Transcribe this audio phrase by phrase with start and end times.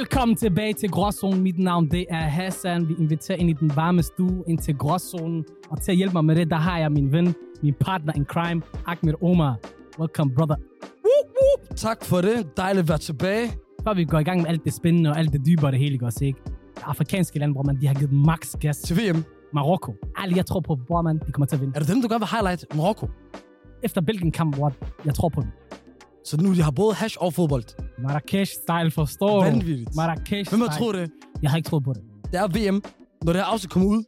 [0.00, 1.42] Velkommen tilbage til Gråzonen.
[1.42, 2.88] Mit navn det er Hassan.
[2.88, 5.44] Vi inviterer ind i den varme stue, ind til Gråzonen.
[5.70, 8.24] Og til at hjælpe mig med det, der har jeg min ven, min partner in
[8.24, 9.56] crime, Ahmed Omar.
[9.98, 10.56] Welcome, brother.
[11.04, 11.76] Whoop, whoop.
[11.76, 12.56] Tak for det.
[12.56, 13.52] Dejligt at være tilbage.
[13.84, 15.92] Før vi går i gang med alt det spændende og alt det dybere, det hele
[15.92, 16.40] ikke også, ikke?
[16.82, 18.78] Afrikanske lande, bror, man, de har givet max gas.
[18.78, 19.24] Til VM.
[19.54, 19.94] Marokko.
[20.22, 21.72] Ærligt, jeg tror på, bror, man, de kommer til at vinde.
[21.76, 22.64] Er det dem, du gerne vil highlight?
[22.74, 23.06] Marokko.
[23.82, 24.72] Efter Belgien-kamp, bror,
[25.04, 25.50] jeg tror på dem.
[26.30, 27.64] Så nu de har både hash og fodbold.
[27.98, 29.50] Marrakesh-style, forstår du?
[29.50, 29.90] Vanvittigt.
[29.96, 30.50] Marrakesh-style.
[30.50, 31.10] Hvem har troet det?
[31.42, 32.02] Jeg har ikke troet på det.
[32.32, 32.82] Det er VM.
[33.24, 34.04] Når det her afsnit kommer ud,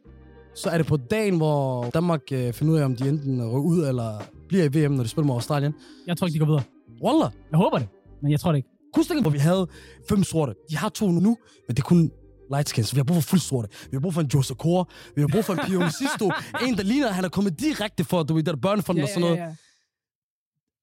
[0.55, 3.69] så er det på dagen, hvor Danmark øh, finder ud af, om de enten rykker
[3.69, 4.09] ud eller
[4.47, 5.73] bliver i VM, når de spiller mod Australien.
[6.07, 6.63] Jeg tror ikke, de går videre.
[7.03, 7.31] Wallah.
[7.51, 7.87] Jeg håber det,
[8.21, 8.69] men jeg tror det ikke.
[8.95, 9.67] Husk hvor vi havde
[10.09, 10.53] fem sorte.
[10.69, 11.37] De har to nu,
[11.67, 12.11] men det er kun
[12.51, 12.93] light skins.
[12.95, 13.67] Vi har brug for fuld sorte.
[13.91, 14.85] Vi har brug for en Jose Core.
[15.15, 16.31] Vi har brug for en Pion Sisto.
[16.67, 19.21] en, der ligner, at han er kommet direkte for, du ved, der børnefonden og sådan
[19.21, 19.37] noget.
[19.37, 19.55] ja.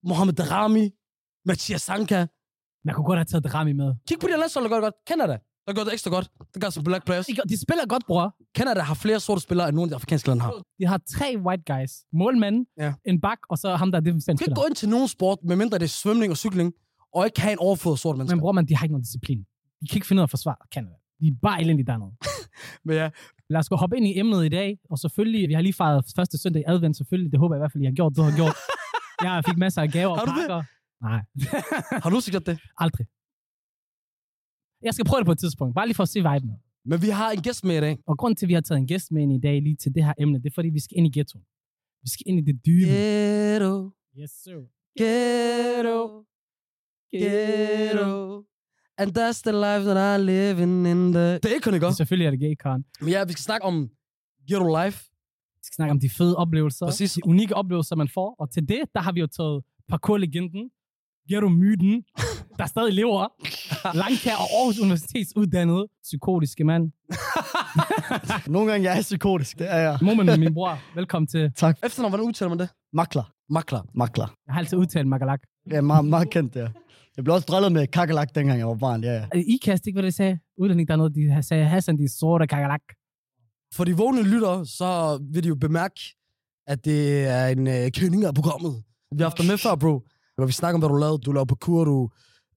[0.04, 0.90] Mohamed Darami.
[1.46, 2.26] Mathias Sanka.
[2.84, 3.94] Man kunne godt have taget Drami med.
[4.08, 4.94] Kig på de her landshold, der gør det godt.
[5.08, 6.30] Canada, der gør det ekstra godt.
[6.54, 7.26] Det gør som black players.
[7.26, 8.36] De, de spiller godt, bror.
[8.56, 10.52] Canada har flere sorte spillere, end nogle af de afrikanske lande har.
[10.78, 11.90] De har tre white guys.
[12.12, 12.92] Målmand, Ja.
[13.04, 15.08] en bak, og så ham, der er defensiv Du kan ikke gå ind til nogen
[15.08, 16.72] sport, medmindre det er svømning og cykling,
[17.14, 18.36] og ikke have en overflod sort mennesker.
[18.36, 19.38] Men bror, man, de har ikke nogen disciplin.
[19.80, 20.94] De kan ikke finde ud af at forsvare Canada.
[21.20, 22.10] De er bare elendige dernede.
[22.84, 23.10] Men ja,
[23.50, 24.78] Lad os gå hoppe ind i emnet i dag.
[24.90, 27.32] Og selvfølgelig, vi har lige fejret første søndag i advent, selvfølgelig.
[27.32, 28.12] Det håber jeg i hvert fald, I har gjort.
[28.16, 28.56] Du har gjort.
[29.24, 30.64] Jeg fik masser af gaver og du det?
[31.02, 31.20] Nej,
[32.02, 32.58] har du gjort det?
[32.84, 33.06] aldrig.
[34.86, 36.50] Jeg skal prøve det på et tidspunkt, bare lige for at se viben.
[36.84, 37.98] Men vi har en gæst med i dag.
[38.06, 39.94] Og grunden til, at vi har taget en gæst med ind i dag lige til
[39.94, 41.44] det her emne, det er, fordi vi skal ind i ghettoen.
[42.02, 42.86] Vi skal ind i det dybe.
[42.90, 44.58] Ghetto, Yes, sir.
[45.00, 46.24] ghetto,
[47.12, 48.44] ghetto.
[48.98, 51.26] And that's the life that I living in the...
[51.42, 51.92] Det er ikke ikke?
[51.92, 52.84] Selvfølgelig er det gay, Karen.
[53.00, 53.90] Men ja, vi skal snakke om
[54.48, 54.98] ghetto life.
[55.58, 56.86] Vi skal snakke om de fede oplevelser.
[56.86, 57.12] Præcis.
[57.12, 58.36] De unikke oplevelser, man får.
[58.38, 60.70] Og til det, der har vi jo taget parkour-legenden,
[61.28, 62.02] ghetto-myten,
[62.58, 63.28] der stadig lever.
[64.02, 66.84] Langkær og Aarhus Universitets uddannede psykotiske mand.
[68.54, 69.98] Nogle gange jeg er psykotisk, det er jeg.
[70.02, 70.78] Moment, min bror.
[70.94, 71.52] Velkommen til.
[71.56, 71.78] Tak.
[71.84, 72.68] Efternavn, hvordan udtaler man det?
[72.92, 73.32] Makler.
[73.50, 73.82] Makler.
[73.94, 74.26] Makler.
[74.46, 75.40] Jeg har altid udtalt Magalak.
[75.64, 76.68] Det er meget, meget kendt, det er.
[77.16, 79.24] Jeg blev også drillet med kakalak, dengang jeg var barn, ja, ja.
[79.34, 80.38] I kast ikke, hvad det sagde?
[80.58, 82.80] Udlænding dernede, de sagde, Hassan, de sorte kagalak.
[83.74, 86.00] For de vågne lyttere, så vil de jo bemærke,
[86.66, 88.82] at det er en øh, kending af programmet.
[89.12, 90.00] Vi har haft dig med før, bro.
[90.40, 91.18] Hvor vi snakker om, hvad du lavede.
[91.18, 92.10] Du lavede parkour, du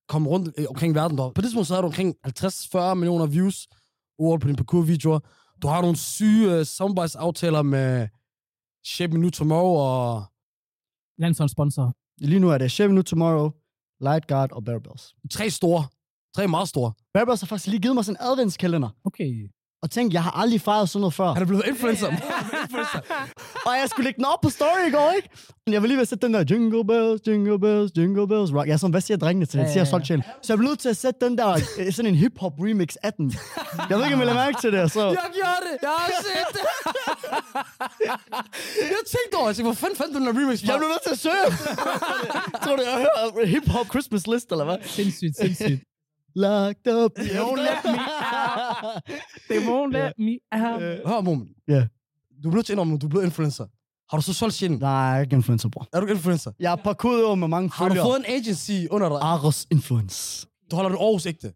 [0.07, 1.17] kom rundt øh, omkring verden.
[1.17, 1.23] Der.
[1.29, 3.67] På det tidspunkt så havde du omkring 50-40 millioner views
[4.19, 5.19] over på dine parkour-videoer.
[5.61, 8.07] Du har nogle syge øh, samarbejdsaftaler med
[8.85, 10.23] Shape Me New Tomorrow og
[11.17, 11.93] Landsholdssponsor.
[12.17, 13.51] Lige nu er det Chevy New Tomorrow,
[14.01, 15.15] Light Guard og Bear Bells.
[15.31, 15.83] tre store.
[16.35, 16.93] Tre meget store.
[17.13, 18.89] Bear Bells har faktisk lige givet mig sådan en adventskalender.
[19.05, 19.49] Okay.
[19.83, 21.33] Og tænk, jeg har aldrig fejret sådan noget før.
[21.33, 22.07] Han er blevet influencer.
[23.67, 25.29] Og jeg skulle lægge den op på story i går, ikke?
[25.67, 28.67] Jeg vil lige ved at sætte den der Jingle Bells, Jingle Bells, Jingle Bells rock.
[28.67, 29.65] Jeg er sådan, hvad siger drengene til det?
[29.65, 30.23] Ja, Siger ja, sjæl.
[30.41, 31.49] Så jeg blev nødt til at sætte den der,
[31.79, 33.33] øh, sådan en hip-hop remix af den.
[33.89, 35.03] Jeg ved ikke, om I lader mærke til det, så...
[35.21, 35.75] Jeg gjorde det.
[35.81, 36.63] Jeg har set det.
[38.95, 40.71] jeg tænkte over, jeg tænkte, hvor fanden fandt du den der remix fra?
[40.71, 41.47] Jeg blev nødt til at søge.
[42.63, 44.77] Tror du, jeg hører hip-hop Christmas list, eller hvad?
[44.85, 45.79] Sindssygt, sindssygt.
[46.35, 47.11] Locked up.
[47.15, 49.03] They won't let me out.
[49.49, 50.81] They won't let me out.
[51.05, 51.49] Hør, moment.
[51.67, 51.87] Ja.
[52.43, 53.65] Du er nødt til at indrømme, at du er blevet influencer.
[54.09, 54.77] Har du så solgt sjælen?
[54.79, 55.87] Nej, jeg er ikke influencer, bror.
[55.93, 56.51] Er du ikke influencer?
[56.59, 58.05] Jeg er parkouret over med mange Har du følgere.
[58.05, 59.17] fået en agency under dig?
[59.21, 60.47] Aros Influence.
[60.71, 61.53] Du holder det Aarhus ægte.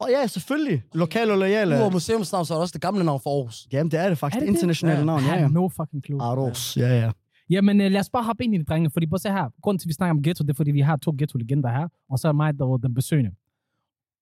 [0.00, 0.82] Og ja, selvfølgelig.
[0.94, 1.74] Lokale og loyale.
[1.76, 3.66] Udover museumsnavn, så er det også det gamle navn for Aarhus.
[3.72, 4.36] Jamen, det er det faktisk.
[4.36, 5.04] Er det, internationale Ja.
[5.04, 5.48] navn, I ja, have ja.
[5.48, 6.22] no fucking clue.
[6.22, 7.10] Aros, ja, ja.
[7.50, 9.48] Jamen, øh, lad os bare hoppe ind i det, drenge, fordi at se her.
[9.62, 11.88] Grunden til, at vi snakker om ghetto, det er, fordi vi har to ghetto-legender her,
[12.10, 13.30] og så er mig, der er den besøgende.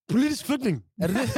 [0.09, 0.83] Politisk flygtning.
[1.01, 1.29] Er det det?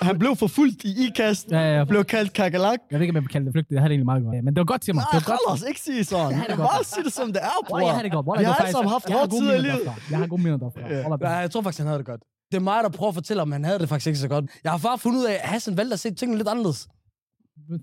[0.08, 1.50] Han blev forfulgt i ikast.
[1.50, 1.84] Ja, ja, ja.
[1.84, 2.78] Blev kaldt kakalak.
[2.90, 3.74] Jeg ved ikke, om jeg kalde det flygtning.
[3.76, 4.36] Det har det egentlig meget godt.
[4.36, 5.04] Ja, men det var godt til mig.
[5.12, 5.62] Nej, Det var godt.
[5.62, 6.30] os, ikke sige sådan.
[6.38, 6.58] Ja, er godt.
[6.58, 7.78] bare sige det, som det er, bror.
[7.78, 8.24] Jeg har det godt.
[8.26, 9.78] Bror, Vi det har alle sammen haft jeg gode tider i livet.
[9.84, 9.94] derfra.
[10.10, 10.80] Jeg har gode minder derfra.
[11.28, 11.34] Ja.
[11.36, 12.22] Jeg tror faktisk, han havde det godt.
[12.50, 14.44] Det er mig, der prøver at fortælle, om han havde det faktisk ikke så godt.
[14.64, 16.88] Jeg har bare fundet ud af, at Hassan valgte at se tingene lidt anderledes.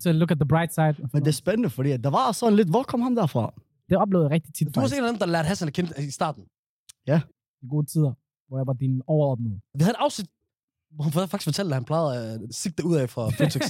[0.04, 0.94] To look at the bright side.
[1.12, 3.52] Men det er spændende, fordi der var sådan lidt, hvor kom ham derfra?
[3.90, 4.74] det oplevede jeg rigtig tit.
[4.74, 6.42] Du var en af dem, der lærte Hassan at kende i starten.
[7.66, 8.12] I gode tider,
[8.48, 9.56] hvor jeg var din overordnede.
[9.78, 10.28] Vi havde et afsnit,
[10.94, 13.62] hvor han faktisk fortalte, at han plejede at sigte ud af fra Føtex.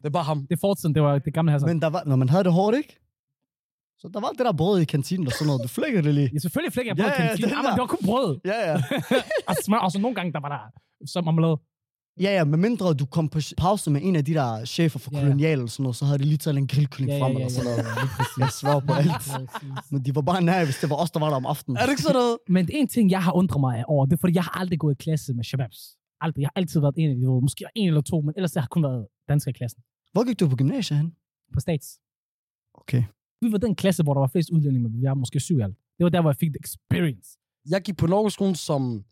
[0.00, 0.38] det er bare ham.
[0.48, 1.66] Det er fortiden, det var det gamle her.
[1.66, 2.92] Men der var, når man havde det hårdt, ikke?
[3.98, 5.62] Så der var det der brød i kantinen og sådan noget.
[5.62, 6.30] Du flækkede det lige.
[6.32, 7.50] Ja, selvfølgelig flækker jeg brød ja, ja, kantinen.
[7.50, 7.70] Ja, men der.
[7.70, 8.30] det var kun brød.
[8.44, 8.76] Ja, ja.
[9.48, 9.78] og smør.
[9.78, 10.62] Og så nogle gange, der var der
[11.06, 11.56] så marmelade.
[12.20, 15.10] Ja, ja, med mindre du kom på pause med en af de der chefer for
[15.12, 15.24] Ja, ja.
[15.24, 17.36] kolonial eller sådan noget, så havde de lige taget en grillkylling Ja, ja, frem ja,
[17.38, 17.86] eller sådan noget.
[18.42, 19.24] Jeg svarer på alt.
[19.92, 21.76] Men de var bare nær, hvis det var os, der var der om aftenen.
[21.76, 22.38] Er det ikke sådan noget?
[22.48, 24.94] Men en ting, jeg har undret mig over, det er, fordi jeg har aldrig gået
[24.94, 25.80] i klasse med shababs.
[26.20, 26.40] Aldrig.
[26.42, 28.68] Jeg har altid været en af de, måske en eller to, men ellers har jeg
[28.70, 29.80] kun været dansker i klassen.
[30.12, 31.14] Hvor gik du på gymnasiet hen?
[31.54, 31.86] På stats.
[32.74, 33.02] Okay.
[33.42, 35.62] Vi var den klasse, hvor der var flest udlændinge, men vi var måske syv i
[35.62, 35.76] alt.
[35.98, 37.28] Det var der, hvor jeg fik the experience.
[37.70, 39.04] Jeg gik på Norgeskolen, som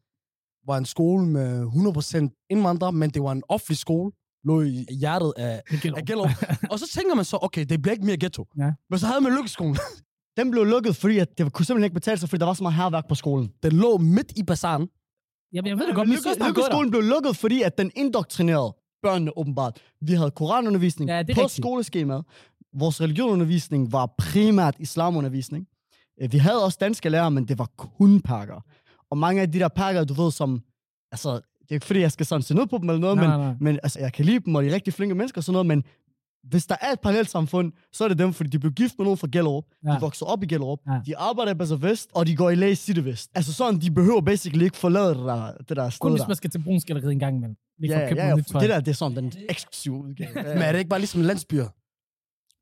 [0.69, 4.13] var en skole med 100% indvandrere, men det var en offentlig skole,
[4.45, 5.99] lå i hjertet af, gælder.
[5.99, 6.31] af Gellerup.
[6.73, 8.47] og så tænker man så, okay, det bliver ikke mere ghetto.
[8.59, 8.73] Ja.
[8.91, 9.77] Men så havde man lykkeskolen.
[10.39, 12.63] Den blev lukket, fordi at det kunne simpelthen ikke betale sig, fordi der var så
[12.63, 13.51] meget herværk på skolen.
[13.63, 14.89] Den lå midt i bazaren.
[15.53, 16.49] Jeg, jeg ved det godt, gået der.
[16.49, 19.79] Lykkeskolen blev lukket, fordi at den indoktrinerede børnene åbenbart.
[20.01, 21.51] Vi havde koranundervisning Ja, på rigtigt.
[21.65, 22.25] skoleskemaet.
[22.77, 25.67] Vores religionundervisning var primært islamundervisning.
[26.31, 28.61] Vi havde også danske lærere, men det var kun pakker.
[29.11, 30.63] Og mange af de der pakker, du ved, som...
[31.13, 33.27] Altså, det er ikke fordi, jeg skal sådan se ned på dem eller noget, Nej,
[33.37, 35.45] men, nej, men altså, jeg kan lide dem, og de er rigtig flinke mennesker og
[35.45, 35.85] sådan noget, men
[36.43, 39.05] hvis der er et parallelt samfund, så er det dem, fordi de blev gift med
[39.05, 39.89] nogen fra Gellerup, ja.
[39.91, 39.97] Ja.
[39.97, 40.93] de voksede op i Gellerup, Ja.
[40.93, 41.01] ja.
[41.07, 43.31] de arbejder i Basse Vest, og de går i læge i City Vest.
[43.35, 46.37] Altså sådan, de behøver basically ikke forlade det der, det der sted Kun hvis man
[46.37, 47.57] skal til brunsgalleriet en gang imellem.
[47.79, 48.61] Lige Ja, ja, ja, tøj.
[48.61, 50.31] det der, det er sådan den eksklusive udgave.
[50.37, 51.69] Ja, Men er det ikke bare ligesom landsbyer?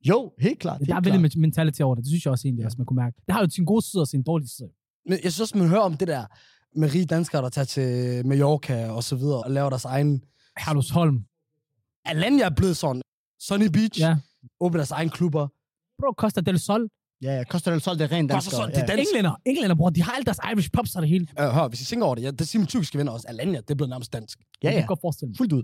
[0.08, 0.74] Jo, helt klart.
[0.74, 1.22] Ja, Helt der er klart.
[1.22, 2.04] veldig mentality over det.
[2.04, 3.16] Det synes jeg også egentlig, også man kunne mærke.
[3.26, 4.68] Det har jo sin gode side og sin dårlige side.
[5.08, 6.24] Men jeg synes også, man hører om det der
[6.78, 10.22] med rige danskere, der tager til Mallorca og så videre, og laver deres egen...
[10.58, 11.24] Herlufsholm.
[12.04, 13.02] Alanya er blevet sådan.
[13.40, 14.00] Sunny Beach.
[14.00, 14.16] Ja.
[14.60, 15.48] Åbner deres egen klubber.
[15.98, 16.88] Bro, Costa del Sol.
[17.22, 18.66] Ja, ja, Costa del Sol, det er rent Costa danskere.
[18.66, 19.10] del Sol, det er dansk.
[19.10, 19.34] Englænder.
[19.44, 19.90] Englænder, bror.
[19.90, 21.26] De har alle deres Irish pubs og det hele.
[21.40, 23.26] Øh, hør, hvis I tænker over det, ja, det siger mine tyrkiske venner også.
[23.28, 24.38] Alanya, det er blevet nærmest dansk.
[24.62, 24.78] Ja, ja.
[24.78, 25.36] kan godt forestille mig.
[25.36, 25.62] Fuldt ud.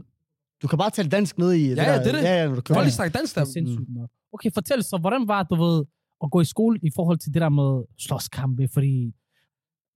[0.63, 1.75] Du kan bare tale dansk ned i...
[1.75, 2.23] Ja, ja, det er det.
[2.23, 2.83] Ja, ja, når du Folk kører.
[2.83, 3.47] lige snakker dansk Det der.
[3.49, 4.11] er sindssygt nok.
[4.33, 5.85] Okay, fortæl så, hvordan var du ved,
[6.25, 8.69] at gå i skole i forhold til det der med slåskampe?
[8.73, 9.13] Fordi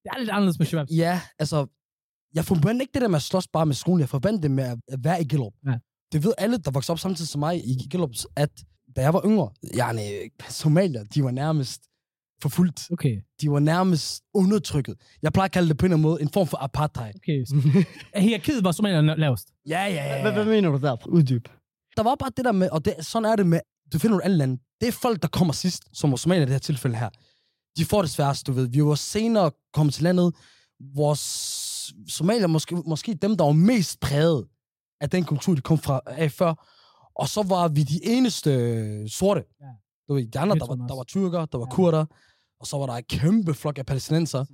[0.06, 0.86] det er lidt anderledes med Shabab.
[0.90, 1.66] Ja, altså,
[2.34, 4.00] jeg forbandt ikke det der med at slås bare med skolen.
[4.00, 5.52] Jeg forbandt det med at være i Gellerup.
[5.66, 5.74] Ja.
[6.12, 8.50] Det ved alle, der voksede op samtidig som mig i Gellerup, at
[8.96, 10.00] da jeg var yngre, yani,
[10.48, 11.82] somalier, de var nærmest
[12.42, 12.88] forfulgt.
[12.92, 14.94] Okay, De var nærmest undertrykket.
[15.22, 17.12] Jeg plejer at kalde det på en eller anden måde en form for apartheid.
[17.16, 17.44] okay.
[18.16, 19.48] Hierarkiet var som en lavest.
[19.68, 20.22] Ja, ja, ja.
[20.22, 21.06] Hvad, hvad mener du der?
[21.08, 21.48] Uddyb.
[21.96, 23.60] Der var bare det der med, og det, sådan er det med,
[23.92, 24.58] du finder nogle alle lande.
[24.80, 27.08] Det er folk, der kommer sidst, som var somalier i det her tilfælde her.
[27.76, 28.68] De får det sværest, du ved.
[28.68, 30.34] Vi var senere kommet til landet.
[30.94, 31.20] Vores
[32.08, 34.46] somalier måske, måske dem, der var mest præget
[35.00, 36.54] af den kultur, de kom fra af før.
[37.14, 39.44] Og så var vi de eneste øh, sorte.
[39.60, 39.66] Ja.
[40.08, 41.74] Du ved, de andre, Det der var, der var tyrker, der var Ja.
[41.74, 42.04] kurder.
[42.60, 44.44] Og så var der en kæmpe flok af palæstinenser.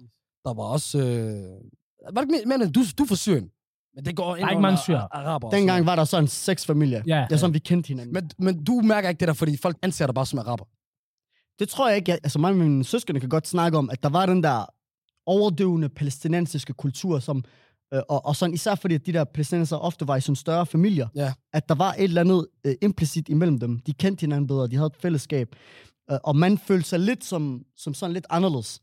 [0.45, 0.99] Der var også...
[0.99, 3.51] Øh, var det ikke mere, du, du er fra Syrien?
[3.95, 5.03] Men det går ind er ikke mange syrere.
[5.03, 5.51] a- araber.
[5.51, 7.03] Dengang var der sådan seks familier.
[7.07, 7.27] Ja.
[7.29, 8.13] Det er sådan, vi kendte hinanden.
[8.15, 10.65] Men, men du mærker ikke det der, fordi folk anser dig bare som araber.
[11.59, 12.11] Det tror jeg ikke.
[12.11, 14.67] Jeg, altså mig og mine søskende kan godt snakke om, at der var den der
[15.27, 17.45] overdøvende palæstinensiske kultur, som,
[17.95, 20.67] øh, og, og sådan især fordi, at de der palæstinenser ofte var i sådan større
[20.67, 21.33] familier, Ja.
[21.53, 23.79] at der var et eller andet øh, implicit imellem dem.
[23.79, 25.57] De kendte hinanden bedre, de havde et fællesskab,
[26.11, 28.81] øh, og man følte sig lidt som, som sådan lidt anderledes.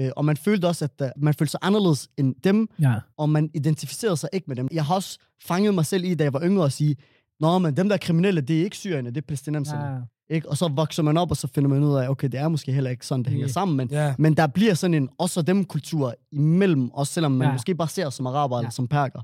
[0.00, 2.94] Øh, og man følte også, at uh, man følte sig anderledes end dem, Ja.
[3.16, 4.68] og man identificerede sig ikke med dem.
[4.72, 6.96] Jeg har også fanget mig selv i, da jeg var yngre, at sige,
[7.40, 9.84] Nå, men dem der er kriminelle, det er ikke syrerne, det er palæstinenserne.
[9.94, 10.34] ja.
[10.34, 10.48] Ikke?
[10.50, 12.72] Og så vokser man op, og så finder man ud af, okay, det er måske
[12.72, 13.52] heller ikke sådan, det hænger Nej.
[13.52, 14.14] sammen, men, Ja.
[14.18, 17.48] men der bliver sådan en også dem kultur imellem, også selvom man Ja.
[17.48, 17.52] ja.
[17.54, 18.60] måske bare ser os som araber ja.
[18.60, 19.20] eller som perker.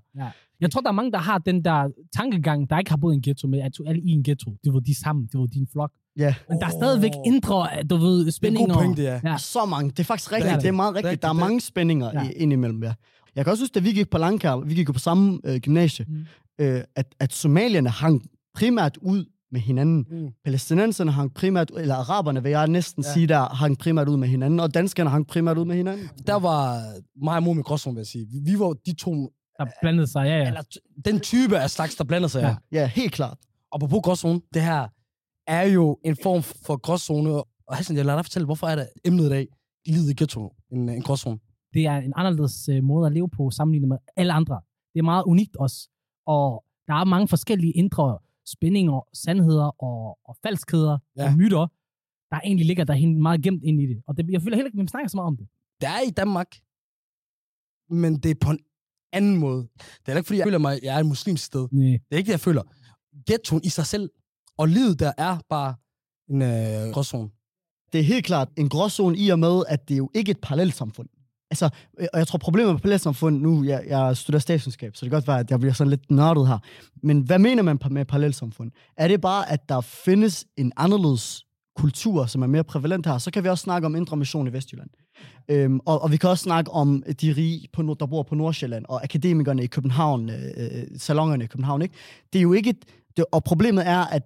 [0.61, 3.17] Jeg tror, der er mange, der har den der tankegang, der ikke har boet i
[3.17, 4.51] en ghetto med, at du alle i en ghetto.
[4.65, 5.91] Det var de sammen, det var din flok.
[6.19, 6.35] Ja.
[6.49, 8.75] Men der er stadigvæk indre, du ved, Det er en spændinger.
[8.75, 9.21] god pointe, ja.
[9.25, 9.31] Ja.
[9.31, 9.39] ja.
[9.39, 9.91] Så mange.
[9.91, 10.47] Det er faktisk rigtigt.
[10.47, 10.63] er Det er, det.
[10.63, 11.07] det er meget rigtigt.
[11.11, 12.23] Rigtigt, Der er det- mange spændinger Ja.
[12.23, 12.31] ja.
[12.37, 12.93] indimellem, ja.
[13.37, 16.05] Jeg kan også huske, da vi gik på Langkær, vi gik på samme øh, gymnasie,
[16.09, 16.25] Mm.
[16.61, 18.23] Øh, at, at somalierne hang
[18.55, 20.07] primært ud med hinanden.
[20.11, 20.29] Mm.
[20.45, 23.13] Palæstinenserne hang primært, eller araberne vil jeg næsten Ja.
[23.13, 26.09] sige, der hang primært ud med hinanden, og danskerne hang primært ud med hinanden.
[26.27, 26.83] Der var
[27.25, 28.27] mig og gråzone, vil jeg sige.
[28.45, 30.47] Vi, var de to, Der blandede sig, ja, ja.
[30.47, 30.63] eller
[31.05, 32.41] den type af slags, der blander sig.
[32.41, 32.49] Ja.
[32.49, 32.81] Ja.
[32.81, 33.39] Ja, helt klart.
[33.73, 34.89] Og på gråzone, det her
[35.47, 37.31] er jo en form for gråzone.
[37.69, 39.47] Og Hassan, jeg lader dig fortælle, hvorfor er det emnet i dag,
[39.87, 41.39] livet i ghetto, en, en gråzone?
[41.75, 44.61] det er en anderledes øh, måde at leve på, sammenlignet med alle andre.
[44.95, 45.89] Det er meget unikt også.
[46.27, 51.27] Og der er mange forskellige indre spændinger, sandheder og, og falskheder ja.
[51.27, 51.67] Og myter,
[52.31, 54.03] der egentlig ligger der meget gemt ind i det.
[54.07, 55.49] Og det, jeg føler heller ikke, at vi snakker så meget om det.
[55.81, 56.51] Det er i Danmark,
[57.91, 58.59] men det er på en
[59.13, 59.69] anden måde.
[60.07, 61.69] Det er ikke, fordi jeg føler mig, at jeg er et muslimsk sted.
[61.73, 61.85] Nej.
[61.85, 62.63] Det er ikke det, jeg føler.
[63.27, 64.11] Ghettoen i sig selv,
[64.59, 65.75] og livet der er bare
[66.29, 67.31] en øh, gråzone.
[67.93, 70.41] det er helt klart en gråzone i og med, at det er jo ikke et
[70.43, 71.09] parallelt samfund.
[71.53, 71.69] Altså,
[72.01, 75.17] øh, og jeg tror problemet med parallelsamfund nu jeg, jeg studerer statskundskab, så det kan
[75.17, 76.59] godt være, at jeg bliver sådan lidt nørdet her.
[77.03, 78.71] Men hvad mener man med parallelsamfund?
[78.97, 81.45] Er det bare, at der findes en anderledes
[81.77, 84.53] kultur, som er mere prævalent her, så kan vi også snakke om indre mission i
[84.53, 84.91] Vestjylland.
[85.49, 88.85] Øhm, og, og vi kan også snakke om de rige, på, der bor på Nordsjælland,
[88.89, 91.83] og akademikerne i København, øh, øh, salongerne i København.
[91.83, 91.95] Ikke?
[92.33, 92.71] Det er jo ikke...
[92.71, 92.85] et-
[93.17, 94.23] Det, og problemet er, at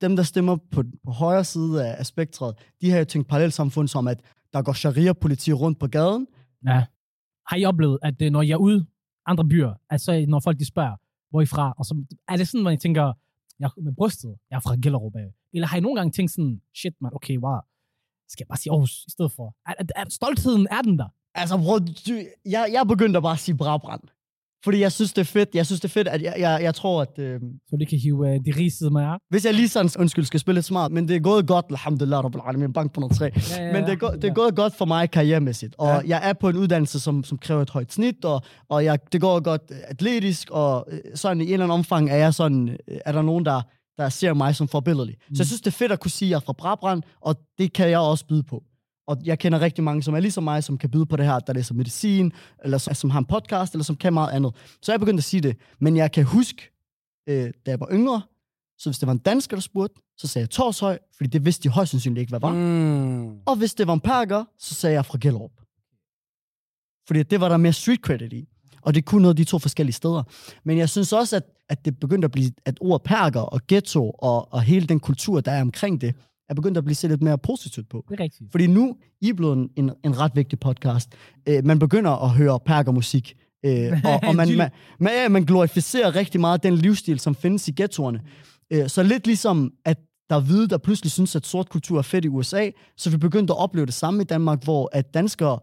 [0.00, 3.88] dem, der stemmer på, på højre side af, af spektret, de har jo tænkt parallelsamfund
[3.88, 4.20] som, at
[4.52, 6.26] der går sharia-politi rundt på gaden.
[6.66, 6.84] Ja.
[7.48, 8.86] Har I oplevet, at øh, når jeg er ude
[9.26, 10.96] andre byer, at så når folk de spørger,
[11.30, 13.12] hvor I fra, og så er det sådan, I tænker,
[13.58, 15.34] jeg er med brystet, jeg er fra Gellerup af.
[15.54, 17.60] Eller har I nogle gange tænkt sådan, shit man, okay, wow,
[18.28, 19.56] skal jeg bare sige Aarhus i stedet for?
[19.66, 21.08] Er, er, er, stoltheden er den der?
[21.34, 22.12] Altså, bro, du,
[22.54, 24.02] jeg, jeg begyndte at bare sige Brabrand.
[24.64, 25.48] Fordi jeg synes, det er fedt.
[25.54, 27.18] Jeg synes, det er fedt, at jeg, jeg, jeg tror, at...
[27.18, 29.18] Øh, Så du kan hive uh, de rige med jer.
[29.30, 32.24] hvis jeg lige sådan, undskyld, skal spille lidt smart, men det er gået godt, alhamdulillah,
[32.24, 33.28] rabbil alamin, bank på noget træ.
[33.58, 36.00] Ja, ja, Men det er, go- det er gået godt for mig karrieremæssigt, og ja.
[36.08, 39.20] jeg er på en uddannelse, som, som kræver et højt snit, og, og jeg, det
[39.20, 42.68] går godt øh, atletisk, og øh, sådan i en eller anden omfang er jeg sådan,
[42.68, 43.62] øh, er der nogen, der,
[43.98, 45.16] der ser mig som forbilledelig.
[45.28, 45.34] Mm.
[45.34, 47.36] Så jeg synes, det er fedt at kunne sige, at jeg er fra Brabrand, og
[47.58, 48.62] det kan jeg også byde på.
[49.06, 51.38] Og jeg kender rigtig mange, som er ligesom mig, som kan byde på det her,
[51.38, 52.32] der læser medicin,
[52.64, 54.54] eller som, som har en podcast, eller som kan meget andet.
[54.82, 55.56] Så jeg er begyndt at sige det.
[55.80, 56.70] Men jeg kan huske,
[57.28, 58.22] øh, da jeg var yngre,
[58.78, 61.62] så hvis det var en dansker, der spurgte, så sagde jeg Torshøj, fordi det vidste
[61.62, 62.52] de højst sandsynligt ikke, hvad var.
[62.52, 63.38] Mm.
[63.46, 65.50] Og hvis det var en perker, så sagde jeg fra Gellerup.
[67.06, 68.48] Fordi det var der mere street credit i.
[68.82, 70.22] Og det er kun noget af de to forskellige steder.
[70.64, 74.10] Men jeg synes også, at, at det begyndte at blive, at ord perker og ghetto
[74.10, 76.14] og, og hele den kultur, der er omkring det,
[76.52, 78.04] er begyndt at blive set lidt mere positivt på.
[78.08, 78.50] Det er rigtigt.
[78.50, 81.12] Fordi nu I er blevet en, en, en ret vigtig podcast.
[81.48, 83.36] Øh, man begynder at høre perkermusik.
[83.64, 87.68] Øh, og, og man, man, man, ja, man glorificerer rigtig meget den livsstil, som findes
[87.68, 88.20] i ghettoerne.
[88.72, 89.98] Øh, så lidt ligesom, at
[90.30, 93.16] der er hvide, der pludselig synes, at sort kultur er fedt i USA, så vi
[93.16, 95.58] begyndte at opleve det samme i Danmark, hvor at danskere,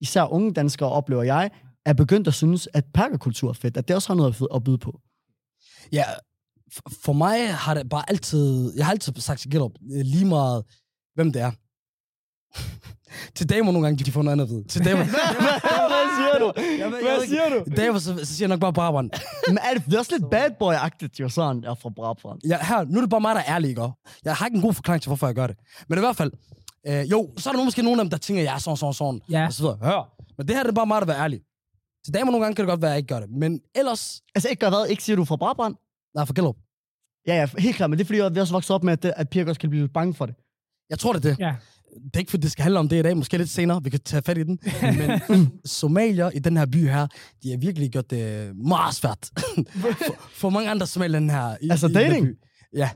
[0.00, 1.50] især unge danskere, oplever jeg,
[1.86, 4.78] er begyndt at synes, at perkerkultur er fedt, at det også har noget at byde
[4.78, 5.00] på.
[5.92, 6.04] Ja,
[7.04, 8.72] for mig har det bare altid...
[8.76, 10.64] Jeg har altid sagt til Gellerup, øh, lige meget,
[11.14, 11.50] hvem det er.
[13.36, 14.64] til damer nogle gange, de får noget andet at vide.
[14.68, 15.04] Til damer...
[15.92, 16.52] Hvad siger du?
[16.56, 17.64] Jeg jeg Hvad siger du?
[17.76, 19.10] damer, så, så siger jeg nok bare Brabrand.
[19.48, 22.40] Men er det, det er også lidt bad boy-agtigt, jo sådan, er fra Brabrand.
[22.48, 23.88] Ja, her, nu er det bare mig, der er ærlig, ikke?
[24.24, 25.56] Jeg har ikke en god forklaring til, hvorfor jeg gør det.
[25.88, 26.32] Men i hvert fald,
[26.86, 28.94] øh, jo, så er der måske nogle af dem, der tænker, jeg er sådan, sådan,
[28.94, 29.20] sådan.
[29.30, 29.46] Ja.
[29.46, 29.78] Og så videre.
[29.82, 30.10] Hør.
[30.38, 31.40] Men det her det er bare mig, der er ærlig.
[32.04, 33.30] Til damer nogle gange kan det godt være, at jeg ikke gør det.
[33.30, 34.86] Men ellers, Altså ikke gør hvad?
[34.86, 35.74] Ikke siger du fra Brabrand?
[36.18, 36.56] Nej, for Gellerup.
[37.26, 39.04] Ja, ja, helt klart, men det er fordi, at vi også vokset op med, at,
[39.16, 40.34] at piger også kan blive lidt bange for det.
[40.90, 41.38] Jeg tror, det er det.
[41.38, 41.54] Ja.
[42.04, 43.16] Det er ikke, fordi det skal handle om det i dag.
[43.16, 43.82] Måske lidt senere.
[43.84, 44.58] Vi kan tage fat i den.
[44.82, 47.06] Men somalier i den her by her,
[47.42, 49.30] de har virkelig gjort det meget svært.
[50.06, 52.26] for, for mange andre somalier den her i, Altså i den her dating?
[52.26, 52.38] by.
[52.76, 52.90] Ja.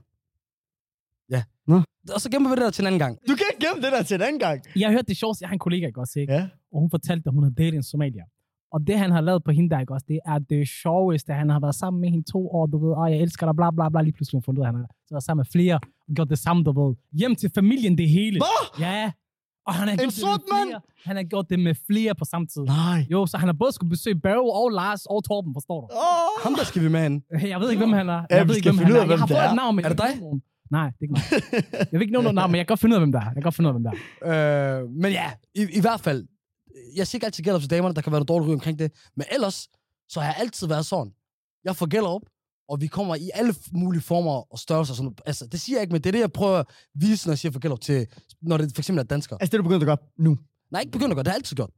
[1.31, 1.43] Ja.
[1.67, 1.83] Nå.
[2.15, 3.19] Og så gemmer vi det der til en anden gang.
[3.29, 4.63] Du kan ikke gemme det der til en anden gang.
[4.77, 6.33] Jeg har hørt det sjovt, jeg har en kollega, ikke også, ikke?
[6.33, 6.49] Ja.
[6.73, 8.25] og hun fortalte, at hun havde datet en somalier.
[8.73, 11.33] Og det, han har lavet på hende der, ikke også, det er det sjoveste.
[11.33, 13.71] Han har været sammen med hende to år, du ved, og jeg elsker dig, bla
[13.71, 14.01] bla bla.
[14.03, 15.75] Lige pludselig hun fundet ud af, han har været sammen med flere,
[16.09, 16.95] og gjort det samme, du ved.
[17.13, 18.39] Hjem til familien, det hele.
[18.41, 18.87] Hvad?
[18.87, 19.13] Ja.
[19.67, 20.69] Og han har En gjort det sort med mand?
[20.69, 20.81] flere.
[21.09, 22.63] Han har gjort det med flere på samme tid.
[22.63, 23.07] Nej.
[23.11, 25.87] Jo, så han har både skulle besøge Barrow og Lars og Torben, forstår du?
[25.91, 26.43] Oh.
[26.45, 27.23] Ham der skal vi med hen.
[27.53, 28.13] Jeg ved ikke, hvem han er.
[28.31, 28.97] Ja, jeg vi ved ikke, hvem ud han er.
[28.97, 30.21] Jeg har det fået et navn, men Er det dig?
[30.21, 30.43] nogen.
[30.71, 31.25] Nej, det er ikke mig.
[31.93, 33.21] Jeg vil ikke nævne noget navn, men jeg kan godt finde ud af, hvem der
[33.21, 33.25] er.
[33.25, 33.93] Jeg kan godt finde ud af, hvem der
[34.31, 34.81] er.
[34.81, 36.27] Øh, men ja, i, i hvert fald,
[36.97, 38.93] jeg siger ikke altid gælder til damerne, der kan være noget dårligt ry omkring det,
[39.17, 39.69] men ellers,
[40.09, 41.13] så har jeg altid været sådan.
[41.65, 42.23] Jeg får gælder op,
[42.69, 44.95] og vi kommer i alle mulige former og størrelser.
[44.95, 47.33] Sådan, altså, det siger jeg ikke, men det er det, jeg prøver at vise, når
[47.33, 48.07] jeg siger for gælder til,
[48.43, 49.39] når det for eksempel er danskere.
[49.41, 50.39] Altså det, du begynder at gøre nu.
[50.71, 51.71] Nej, ikke begyndt at gøre, det har altid gjort.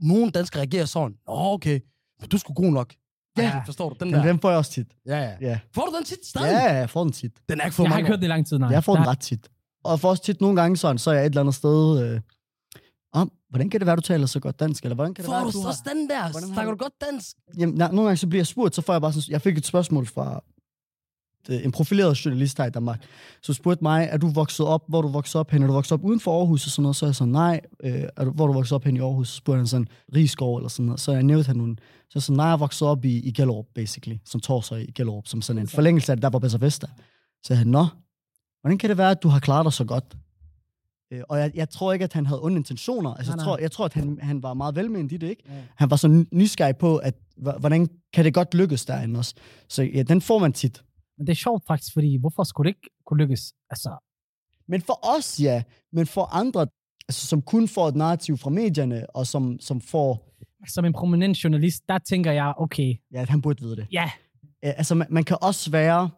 [0.00, 1.80] Nogle danskere reagerer sådan, åh, okay,
[2.20, 2.94] men du er sgu god nok.
[3.38, 3.42] Ja.
[3.42, 3.62] Ja.
[3.66, 4.26] Forstår du, den Den, der?
[4.26, 4.86] den får jeg også tit.
[5.06, 5.36] Ja, ja.
[5.40, 5.58] Ja.
[5.74, 6.52] Får du den tit stadig?
[6.52, 7.32] Ja, jeg får den tit.
[7.48, 8.68] Den er ikke fået Jeg har mange ikke hørt det i lang tid, nej.
[8.68, 9.48] Jeg får Der den ret tit.
[9.84, 12.12] Og jeg får også tit nogle gange sådan, så er jeg et eller andet sted...
[12.14, 12.20] Øh,
[13.50, 14.84] hvordan kan det være, du taler så godt dansk?
[14.84, 15.94] Eller hvordan kan det Får være, du at du har...
[15.94, 16.30] den der?
[16.30, 17.36] Hvordan Snakker du- du godt dansk?
[17.58, 19.32] Jamen, nej, nogle gange så bliver jeg spurgt, så får jeg bare sådan...
[19.32, 20.40] Jeg fik et spørgsmål fra
[21.50, 23.04] øh, en profileret journalist her i Danmark,
[23.42, 25.62] så spurgte mig, er du vokset op, hvor du vokset op hen?
[25.62, 26.96] Er du vokset op uden for Aarhus og sådan noget?
[26.96, 27.60] Så er jeg sådan, nej.
[27.84, 29.28] Øh, er du, hvor du vokset op hen i Aarhus?
[29.28, 31.00] Så spurgte han sådan, Rigskov eller sådan noget.
[31.00, 31.76] Så jeg nævnte han nogle.
[32.00, 34.16] Så jeg sådan, nej, jeg vokset op i, i Gellerup, basically.
[34.24, 36.86] Som Torsøj i Gellerup, som sådan en forlængelse af det, der var Bedre Vesta.
[37.42, 37.86] Så jeg nå,
[38.60, 40.04] hvordan kan det være, at du har klaret dig så godt?
[41.12, 43.14] Øh, og jeg, jeg tror ikke, at han havde onde intentioner.
[43.14, 43.44] Altså, Nej, jeg, nej.
[43.44, 45.42] tror, jeg tror, at han, han var meget velmenende i det, ikke?
[45.48, 45.62] Ja.
[45.76, 49.34] Han var så ny- nysgerrig på, at hvordan kan det godt lykkes derinde også.
[49.68, 50.82] Så ja, den får man tit.
[51.18, 53.52] Men det er sjovt faktisk, fordi hvorfor skulle det ikke kunne lykkes?
[53.70, 53.96] Altså,
[54.68, 55.62] Men for os, ja.
[55.92, 56.66] Men for andre,
[57.08, 60.34] altså, som kun får et narrativ fra medierne, og som, som får...
[60.68, 63.86] som en prominent journalist, der tænker jeg, okay, Ja, han burde vide det.
[63.92, 64.10] ja,
[64.62, 66.10] Ja, altså, man, man kan også være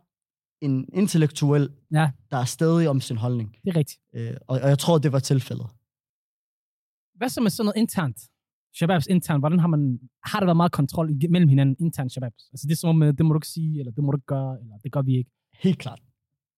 [0.60, 2.10] en intellektuel, Ja.
[2.30, 3.56] der er stadig om sin holdning.
[3.64, 4.00] det er rigtigt.
[4.14, 5.66] Øh, og, og jeg tror, det var tilfældet.
[7.18, 8.16] Hvad så med sådan noget internt?
[8.76, 12.44] Shababs internt, hvordan har man, har der været meget kontrol mellem hinanden internt Shababs?
[12.52, 14.26] Altså det er som om, det må du ikke sige, eller det må du ikke
[14.26, 15.30] gøre, eller det gør vi ikke.
[15.62, 16.00] Helt klart.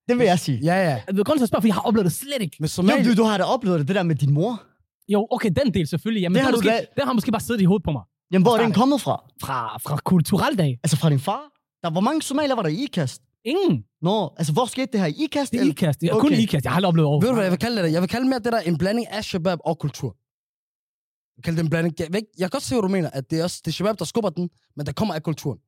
[0.09, 0.59] Det vil jeg sige.
[0.59, 1.03] Ja, ja.
[1.07, 2.57] Jeg vil grund til at spørge, fordi jeg har oplevet det slet ikke.
[2.61, 3.05] Men Jo, Somalia...
[3.05, 4.63] du, du har da oplevet det, det der med din mor.
[5.09, 6.23] Jo, okay, den del selvfølgelig.
[6.23, 8.03] Jamen, Det det har måske, da- den har måske bare siddet i hovedet på mig.
[8.33, 9.17] Jamen, hvor er den kommet fra?
[9.43, 10.79] Fra, fra kulturel dag.
[10.83, 11.43] Altså fra din far?
[11.83, 13.23] Der, hvor mange somalier var der i IKAST?
[13.45, 13.85] Ingen.
[14.03, 15.07] Nå, altså hvor skete det her?
[15.07, 15.53] I IKAST?
[15.53, 16.01] Det er ikast.
[16.01, 16.43] Det er kun Okay.
[16.43, 16.65] ikast.
[16.65, 17.21] Jeg har aldrig oplevet over.
[17.21, 17.93] Ved du, hvad jeg vil kalde det?
[17.93, 20.09] Jeg vil kalde mere det der en blanding af shabab og kultur.
[20.09, 21.95] Jeg vil kalde det en blanding.
[21.99, 23.99] Jeg, jeg kan godt se, hvad du mener, at det er også det er shabab,
[23.99, 25.59] der skubber den, men der kommer af kulturen.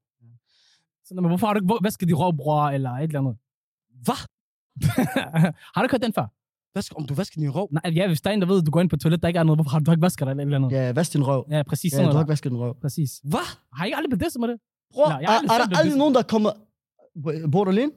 [1.04, 3.36] Så, men hvorfor har du ikke, hvad skal de råbror eller et eller andet?
[4.04, 4.20] Hvad?
[5.74, 6.26] har du ikke hørt den før?
[6.74, 7.68] Vask, om du vasker din røv.
[7.72, 9.28] Nej, ja, hvis der er en, der ved, at du går ind på toilet, der
[9.28, 10.72] ikke er noget, hvorfor har du ikke vasket dig eller et eller andet?
[10.76, 11.46] Ja, vask din røv.
[11.50, 12.74] Ja, præcis Ja, sådan du har ikke vasket din røv.
[12.80, 13.10] Præcis.
[13.24, 13.46] Hvad?
[13.72, 14.56] Har I aldrig blevet disset med det?
[14.92, 16.50] Bror, Nej, er, jeg har aldrig er selv der aldrig nogen, der kommer...
[17.52, 17.92] Bor du alene?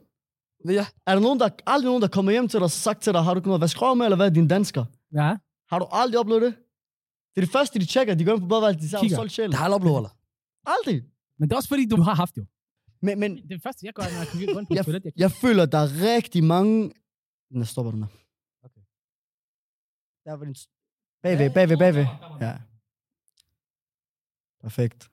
[0.70, 0.86] Ja.
[1.08, 3.24] Er der nogen, der, aldrig nogen, der kommer hjem til dig og sagt til dig,
[3.24, 4.86] har du ikke noget at vaske røv med, eller hvad er din dansker?
[5.14, 5.38] Ja.
[5.72, 6.54] Har du aldrig oplevet det?
[7.36, 8.16] Det er det første, de tjekker.
[8.16, 9.50] De går ind på badeværelset, de siger, solgt sjæl?
[9.52, 10.14] Det har oplevet, eller?
[10.66, 11.04] Aldrig.
[11.40, 12.46] Men det er også fordi, du har haft jo.
[13.02, 15.04] Men, men Det er det første, jeg gør, når jeg går ind på Jeg- toilet.
[15.06, 16.92] Jeg jeg føler, der er rigtig mange...
[17.52, 18.08] Nå, stopper du nu.
[18.64, 18.82] Okay.
[20.26, 20.56] Der var din...
[21.24, 22.06] Bagved, bagved, bagved.
[22.42, 22.54] Ja.
[24.62, 25.10] Perfekt.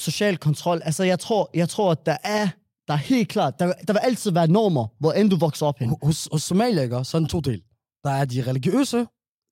[0.00, 0.80] Social kontrol.
[0.84, 2.48] Altså, jeg tror, jeg tror, at der er,
[2.88, 5.78] der er helt klart, der, der vil altid være normer, hvor end du vokser op
[5.78, 5.96] hen.
[6.02, 7.04] Hos, hos Somalia, ikke?
[7.04, 7.62] så er den to del.
[8.04, 9.06] Der er de religiøse,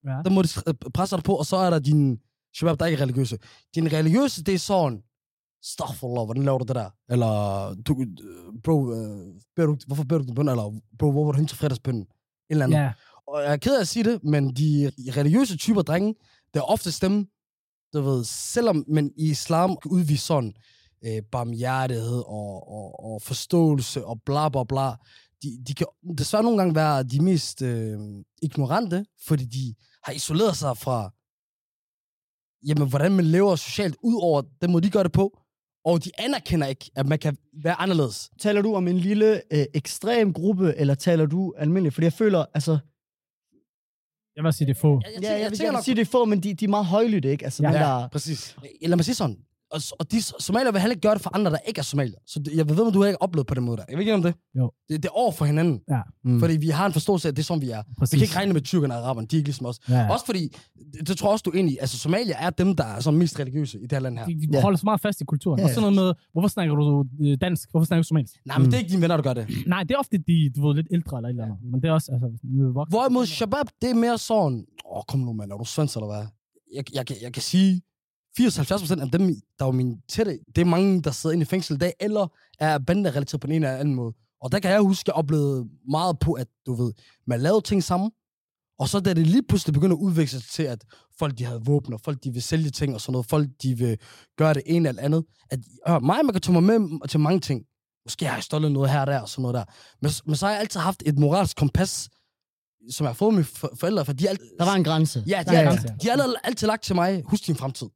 [0.06, 0.10] Ja.
[0.24, 2.18] der må de øh, presse dig på, og så er der din
[2.56, 3.38] shabab, der ikke er religiøse.
[3.74, 5.02] Din religiøse, det er sådan,
[5.64, 6.90] Astaghfirullah, hvordan laver du det der?
[7.10, 8.06] Eller, du, øh,
[8.64, 10.48] bro, øh, beder du, hvorfor beder du din bøn?
[10.48, 12.02] Eller, bro, hvor var du hen til fredagsbønnen?
[12.02, 12.08] En
[12.50, 12.78] eller anden.
[12.80, 12.92] Ja.
[13.26, 16.14] Og jeg er ked af at sige det, men de religiøse typer drenge,
[16.54, 17.26] det er oftest dem,
[17.92, 20.54] du ved, selvom man i islam kan udvise sådan
[21.04, 24.90] øh, barmhjertighed og, og, og forståelse og bla bla bla,
[25.42, 25.86] de, de kan
[26.18, 27.98] desværre nogle gange være de mest øh,
[28.42, 31.10] ignorante, fordi de har isoleret sig fra,
[32.66, 35.38] jamen, hvordan man lever socialt, ud over den måde, de gør det på,
[35.84, 38.30] og de anerkender ikke, at man kan være anderledes.
[38.40, 41.94] Taler du om en lille øh, ekstrem gruppe, eller taler du almindeligt?
[41.94, 42.78] Fordi jeg føler, altså...
[44.38, 45.00] Jeg vil sige, det er få.
[45.04, 46.68] Jeg, Jeg, ja, jeg, jeg, jeg vil sige, det er få, men de, de er
[46.68, 47.44] meget højlytte, ikke?
[47.44, 47.70] Altså, Ja.
[47.70, 48.56] ja, Ja, der, præcis.
[48.82, 49.36] Lad mig sige sådan.
[49.70, 52.18] Og, og de somalier vil heller ikke gøre det for andre, der ikke er somalier.
[52.26, 53.84] Så jeg ved, om du har ikke oplevet på den måde der.
[53.88, 54.34] Jeg ved ikke om det.
[54.58, 54.70] Jo.
[54.88, 55.80] Det, det er over for hinanden.
[55.90, 56.00] Ja.
[56.24, 56.40] Mm.
[56.40, 57.82] Fordi vi har en forståelse af, at det er sådan, vi er.
[57.98, 58.12] Præcis.
[58.12, 59.26] Vi kan ikke regne med tyrkerne og araberne.
[59.26, 59.78] De er ikke ligesom os.
[59.88, 60.12] Ja.
[60.12, 60.48] Også fordi,
[60.92, 61.78] det, det tror jeg også, du er enig i.
[61.80, 64.26] Altså, Somalia er dem, der er sådan mest religiøse i det her land her.
[64.26, 64.60] De, de Ja.
[64.60, 65.58] holder så meget fast i kulturen.
[65.58, 67.70] Ja, Og sådan noget med, hvorfor snakker du øh, dansk?
[67.70, 68.34] Hvorfor snakker du somalisk?
[68.46, 68.70] Nej, men Mm.
[68.70, 69.46] det er ikke dine venner, der gør det.
[69.66, 71.58] Nej, det er ofte de, du ved, lidt ældre eller et eller andet.
[71.72, 72.26] Men det er også, altså,
[72.74, 72.90] voksne.
[72.98, 76.06] Hvorimod Shabab, det er mere sådan, åh, oh, kom nu, mand, er du svensk eller
[76.14, 76.26] hvad?
[76.74, 77.82] Jeg, jeg, jeg, jeg kan sige,
[78.40, 81.74] 80-70% af dem, der var mine tætte, det er mange, der sidder inde i fængsel
[81.74, 82.26] i dag, eller
[82.58, 84.14] er banderelateret på en eller anden måde.
[84.42, 86.92] Og der kan jeg huske, at jeg oplevede meget på, at du ved,
[87.26, 88.10] man lavede ting sammen,
[88.78, 90.84] og så da det lige pludselig begynder at udvikle sig til, at
[91.18, 93.74] folk de havde våben, og folk de vil sælge ting og sådan noget, folk de
[93.78, 93.96] vil
[94.36, 97.40] gøre det ene eller andet, at øh, mig, man kan tage mig med til mange
[97.40, 97.64] ting.
[98.06, 99.64] Måske har jeg stjålet noget her og der og sådan noget der.
[100.02, 102.08] Men, men så har jeg altid haft et moralsk kompas,
[102.90, 105.24] som jeg har fået med for, forældre, for de alt, der var en grænse.
[105.26, 107.56] Ja, Der de, er er, grænse, de har altid, altid lagt til mig, husk din
[107.56, 107.88] fremtid.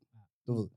[0.47, 0.69] Du ved.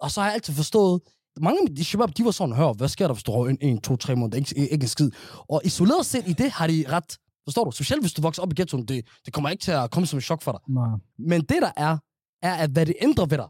[0.00, 1.00] Og så har jeg altid forstået,
[1.40, 3.58] mange af de shabab, de var sådan, hør, hvad sker der, hvis du røver en,
[3.60, 5.10] en, to, tre måneder, ikke, ikke en skid.
[5.48, 7.70] Og isoleret set i det har de ret, forstår du?
[7.70, 10.16] Specielt hvis du vokser op i ghettoen, det, det kommer ikke til at komme som
[10.16, 10.60] en chok for dig.
[10.68, 10.98] Nej.
[11.18, 11.98] Men det der er,
[12.42, 13.48] er at hvad det ændrer ved dig,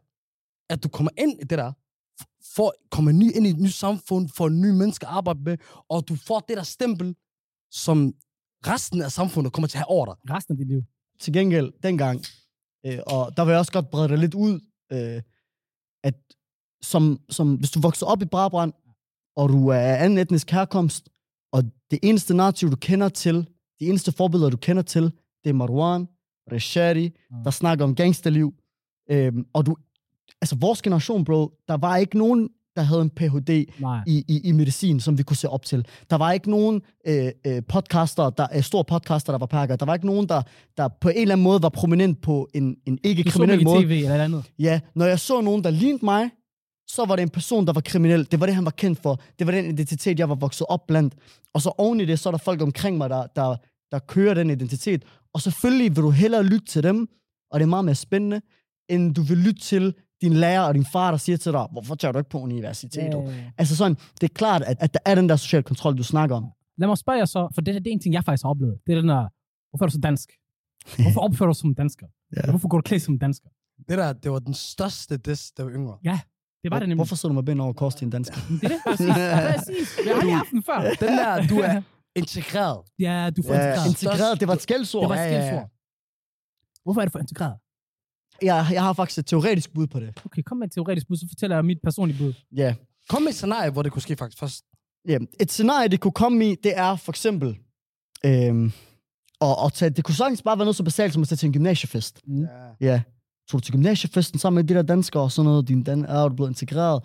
[0.71, 1.73] at du kommer ind i det der,
[2.21, 5.57] f- får, kommer ny ind i et nyt samfund, får nye mennesker at arbejde med,
[5.89, 7.15] og du får det der stempel,
[7.71, 8.13] som
[8.67, 10.15] resten af samfundet kommer til at have over dig.
[10.31, 10.83] Resten af dit liv.
[11.21, 12.25] Til gengæld, dengang,
[12.87, 14.61] øh, og der vil jeg også godt brede det lidt ud,
[14.93, 15.23] øh,
[16.05, 16.15] at
[16.83, 18.73] som, som, hvis du vokser op i Brabrand,
[19.37, 21.09] og du er af anden etnisk herkomst,
[21.53, 23.37] og det eneste narrativ, du kender til,
[23.81, 25.03] de eneste forbilleder, du kender til,
[25.45, 26.09] det er Marwan,
[26.53, 27.45] Reshari, Mm.
[27.45, 28.55] der snakker om gangsterliv.
[29.11, 29.77] Øhm, og du,
[30.41, 33.67] altså vores generation, bro, der var ikke nogen, der havde en Ph.D.
[33.79, 34.01] Nej.
[34.07, 35.87] i, i, i medicin, som vi kunne se op til.
[36.11, 39.77] Der var ikke nogen øh, øh, podcaster, der, øh, store podcaster, der var pakker.
[39.77, 40.43] Der var ikke nogen, der,
[40.77, 43.83] der på en eller anden måde var prominent på en, en ikke-kriminel mig i måde.
[43.83, 44.45] tv eller et andet.
[44.59, 46.31] Ja, når jeg så nogen, der lignede mig,
[46.89, 48.29] så var det en person, der var kriminel.
[48.31, 49.21] Det var det, han var kendt for.
[49.39, 51.15] Det var den identitet, jeg var vokset op blandt.
[51.55, 53.57] Og så oven i det, så er der folk omkring mig, der, der,
[53.93, 55.03] der kører den identitet.
[55.35, 57.09] Og selvfølgelig vil du hellere lytte til dem,
[57.51, 58.41] og det er meget mere spændende,
[58.89, 61.95] end du vil lytte til din lærer og din far, der siger til dig, hvorfor
[61.95, 63.19] tager du ikke på universitetet?
[63.19, 63.51] Ja, ja, ja.
[63.59, 66.37] Altså sådan, det er klart, at, at der er den der social kontrol, du snakker
[66.37, 66.45] om.
[66.79, 68.79] Lad mig spørge jer så, for det, det er en ting, jeg faktisk har oplevet.
[68.87, 69.23] Det er den der,
[69.71, 70.29] hvorfor er du så dansk?
[71.03, 72.07] Hvorfor opfører du dig som dansker?
[72.37, 72.51] Ja.
[72.51, 73.49] Hvorfor går du klædt som dansker?
[73.89, 75.99] Det der, det var den største diss, der var yngre.
[76.63, 76.97] Det var det nemlig.
[76.97, 78.37] Hvorfor sidder du med ben over kors til en dansker?
[78.49, 79.07] Det er det, præcis.
[79.57, 79.99] præcis.
[80.07, 80.79] Jeg har lige haft den før.
[81.01, 81.83] Den der, du er
[82.17, 82.81] integreret.
[82.99, 83.89] Ja, du får Ja, integreret.
[83.89, 85.03] integreret, det var et skældsord.
[85.03, 85.47] Det var Ja, et ja, ja.
[85.47, 85.71] skældsord.
[86.85, 87.57] Hvorfor er det for integreret?
[88.45, 90.23] Jeg, jeg har faktisk et teoretisk bud på det.
[90.25, 92.33] Okay, kom med et teoretisk bud, så fortæller jeg mit personlige bud.
[92.57, 92.75] Ja.
[93.09, 94.65] Kom med et scenarie, hvor det kunne ske faktisk først.
[95.09, 95.19] ja.
[95.41, 97.59] Et scenarie, det kunne komme i, det er for eksempel...
[98.27, 98.73] Øhm,
[99.41, 101.47] og, og tage, det kunne sagtens bare være noget så basalt som at tage til
[101.47, 102.21] en gymnasiefest.
[102.27, 102.47] Mm.
[102.81, 103.03] Ja.
[103.51, 106.29] Tog du til gymnasiefesten sammen med de der danskere og sådan noget, din dan er
[106.29, 107.03] du blevet integreret.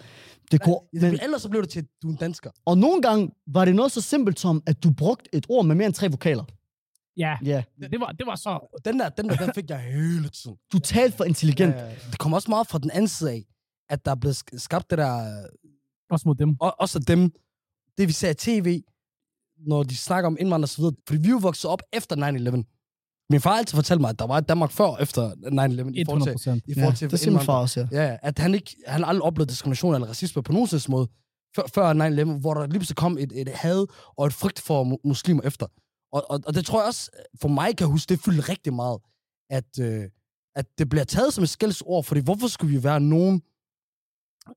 [0.51, 2.49] Det kunne, Men, men, ellers så blev det til, at du er en dansker.
[2.65, 5.75] og nogle gange var det noget så simpelt som, at du brugte et ord med
[5.75, 6.43] mere end tre vokaler.
[7.17, 7.63] Ja, Ja.
[7.91, 8.79] det var, det var så...
[8.85, 10.57] Den der, den der, den fik jeg hele tiden.
[10.73, 11.75] Du talte for intelligent.
[11.75, 11.95] Ja, ja.
[12.11, 13.45] Det kommer også meget fra den anden side af,
[13.89, 15.45] at der er blevet sk- skabt det der,
[16.09, 16.55] Også mod dem.
[16.61, 17.31] og, også dem,
[17.97, 18.81] det vi ser i tv,
[19.67, 20.95] når de snakker om indvandrere og så videre.
[21.07, 22.75] Fordi vi er jo vokset op efter 9-11.
[23.31, 25.45] Min far altid fortalt mig, at der var et Danmark før og efter 9-11 i
[25.45, 26.63] forhold 100 til, procent.
[26.67, 28.03] i Ja, forhold til det siger min far også, ja.
[28.03, 31.07] Ja, ja, at han ikke, han aldrig oplevede diskrimination eller racisme på nogen måde,
[31.55, 31.93] før, før
[32.35, 33.85] 9-11, hvor der lige pludselig kom et, et had
[34.17, 35.65] og et frygt for mu- muslimer efter.
[36.11, 38.73] Og, og, og det tror jeg også, for mig kan jeg huske, det fyldte rigtig
[38.73, 38.99] meget,
[39.49, 40.09] at, øh,
[40.55, 43.41] at det bliver taget som et skældsord, fordi hvorfor skulle vi være nogen,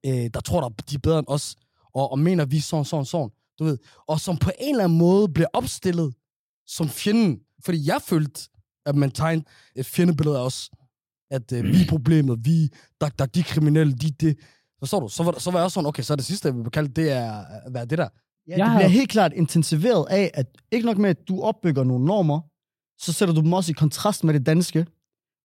[0.07, 1.57] øh, der tror, der de er bedre end os,
[1.95, 4.85] og, og mener, vi er sådan, sådan, sådan, du ved, og som på en eller
[4.85, 6.15] anden måde bliver opstillet
[6.67, 7.41] som fjenden.
[7.65, 8.51] Fordi jeg følte,
[8.87, 10.71] at man tegnede et fjendebillede af os,
[11.31, 12.69] at øh, vi er problemet, vi,
[13.01, 14.39] der, der, de kriminelle, de det.
[14.79, 15.09] Forstår du?
[15.09, 16.89] Så var, så var jeg også sådan, okay, så er det sidste, jeg vil kalde,
[16.89, 18.09] det er, hvad er det der?
[18.49, 21.41] Ja, Jeg det har- bliver helt klart intensiveret af, at ikke nok med, at du
[21.41, 22.41] opbygger nogle normer,
[23.05, 24.87] så sætter du dem også i kontrast med det danske,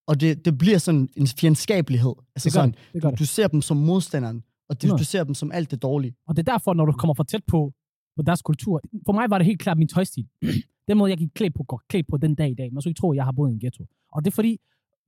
[0.08, 2.14] og det, det bliver sådan en fjendskabelighed.
[2.34, 2.78] Altså Det gør sådan, det.
[2.92, 3.18] det, gør du, det.
[3.18, 4.98] du ser dem som modstanderen, og det, 100.
[5.00, 6.14] du ser dem som alt det dårlige.
[6.28, 7.72] Og det er derfor, når du kommer for tæt på,
[8.16, 8.80] på deres kultur.
[9.06, 10.26] For mig var det helt klart min tøjstil.
[10.88, 12.72] den måde, jeg gik klædt på, går klædt på den dag i dag.
[12.72, 13.84] Man skulle ikke tro, at jeg har boet i en ghetto.
[14.12, 14.58] Og det er fordi,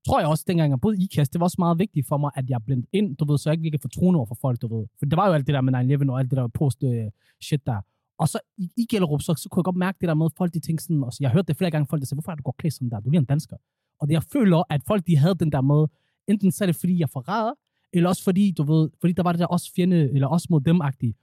[0.06, 2.30] tror jeg også, dengang jeg boede i IKAST, det var også meget vigtigt for mig,
[2.34, 4.76] at jeg blev ind, du ved, så jeg ikke virkelig fortroende over for folk, du
[4.76, 4.86] ved.
[4.98, 5.72] For det var jo alt det der med
[6.06, 7.80] 9-11 og alt det der post-shit øh, der.
[8.18, 10.32] Og så i, i Gellerup, så, så kunne jeg godt mærke det der med, at
[10.36, 12.32] folk de tænkte sådan, og så jeg hørte det flere gange, folk der sagde, hvorfor
[12.32, 13.00] er du går klædt sådan der?
[13.00, 13.56] Du er en dansker.
[14.00, 15.86] Og det, jeg føler, at folk de havde den der med,
[16.28, 17.52] enten så er det fordi, jeg forræder,
[17.92, 20.60] eller også fordi, du ved, fordi der var det der også fjende, eller også mod
[20.60, 21.14] dem-agtige.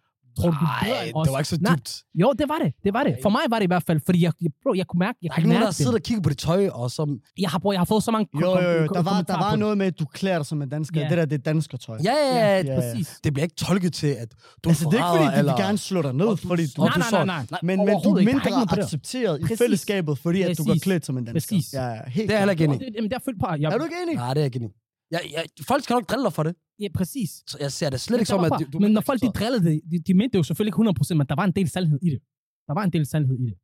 [0.41, 1.26] Tror du, du bedre end os?
[1.28, 2.04] det var ikke så Nej, dybt.
[2.21, 2.71] jo, det var det.
[2.86, 3.15] Det var det.
[3.26, 5.30] For mig var det i hvert fald, fordi jeg, jeg, bro, jeg kunne mærke, jeg
[5.30, 7.08] Der er kunne ikke nogen, der sidder og kigger på det tøj, og som...
[7.39, 8.88] Jeg har, bro, jeg har fået så mange Jo, jo, jo.
[8.88, 11.02] kom- Der var, der var noget med, at du klæder dig som en dansker.
[11.02, 11.10] Ja.
[11.10, 11.97] Det der, det er danskertøj.
[12.04, 13.19] Ja, ja, ja, Ja, præcis.
[13.23, 14.30] Det bliver ikke tolket til, at
[14.63, 15.56] du Altså, det er ikke fordi, de eller...
[15.56, 16.82] vil gerne slå dig ned, Og du- fordi du...
[16.82, 17.60] Nej, du nej, så- nej, nej.
[17.63, 21.26] Men, men du er mindre accepteret i fællesskabet, fordi at du går klædt som en
[21.26, 21.56] dansker.
[21.56, 21.73] Præcis.
[21.73, 22.80] Ja, ja, helt Det er heller ikke enig.
[22.80, 24.15] Det- er følt på, Er du ikke enig?
[24.15, 24.71] Nej, det er jeg ikke enig.
[25.12, 25.13] I.
[25.15, 26.56] Jeg, jeg, folk skal nok drille dig for det.
[26.80, 27.30] Ja, præcis.
[27.48, 28.65] Så jeg ser det slet Men ikke som, at du...
[28.74, 31.13] du men når folk de drillede det, de, de mente det jo selvfølgelig ikke 100%,
[31.13, 32.20] men der var en del sandhed i det.
[32.67, 33.58] Der var en del sandhed i det.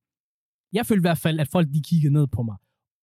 [0.74, 2.58] Jeg følte i hvert fald, at folk de kiggede ned på mig,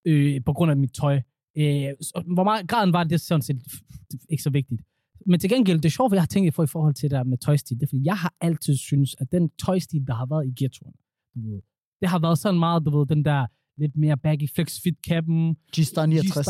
[0.06, 1.16] øh, på grund af mit tøj.
[1.58, 3.60] Øh, så, hvor meget graden var det, det er sådan set
[4.32, 4.82] ikke så vigtigt.
[5.26, 7.38] Men til gengæld, det sjove, jeg har tænkt for i forhold til det der med
[7.38, 10.52] tøjstil, det er, fordi jeg har altid synes, at den tøjstil, der har været i
[10.62, 10.94] ghettoen,
[11.34, 11.60] du ved,
[12.00, 13.46] det har været sådan meget, du ved, den der
[13.78, 16.46] lidt mere baggy flex fit kappen, G-Star 69.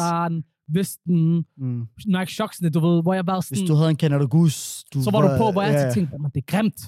[0.75, 1.83] Vesten, Mm.
[2.07, 3.59] Nike Shocksene, du ved, hvor jeg var sådan...
[3.59, 5.79] Hvis du havde en Canada Goose, du så var du på, hvor jeg ja.
[5.79, 6.81] altid tænkte, man, det er grimt.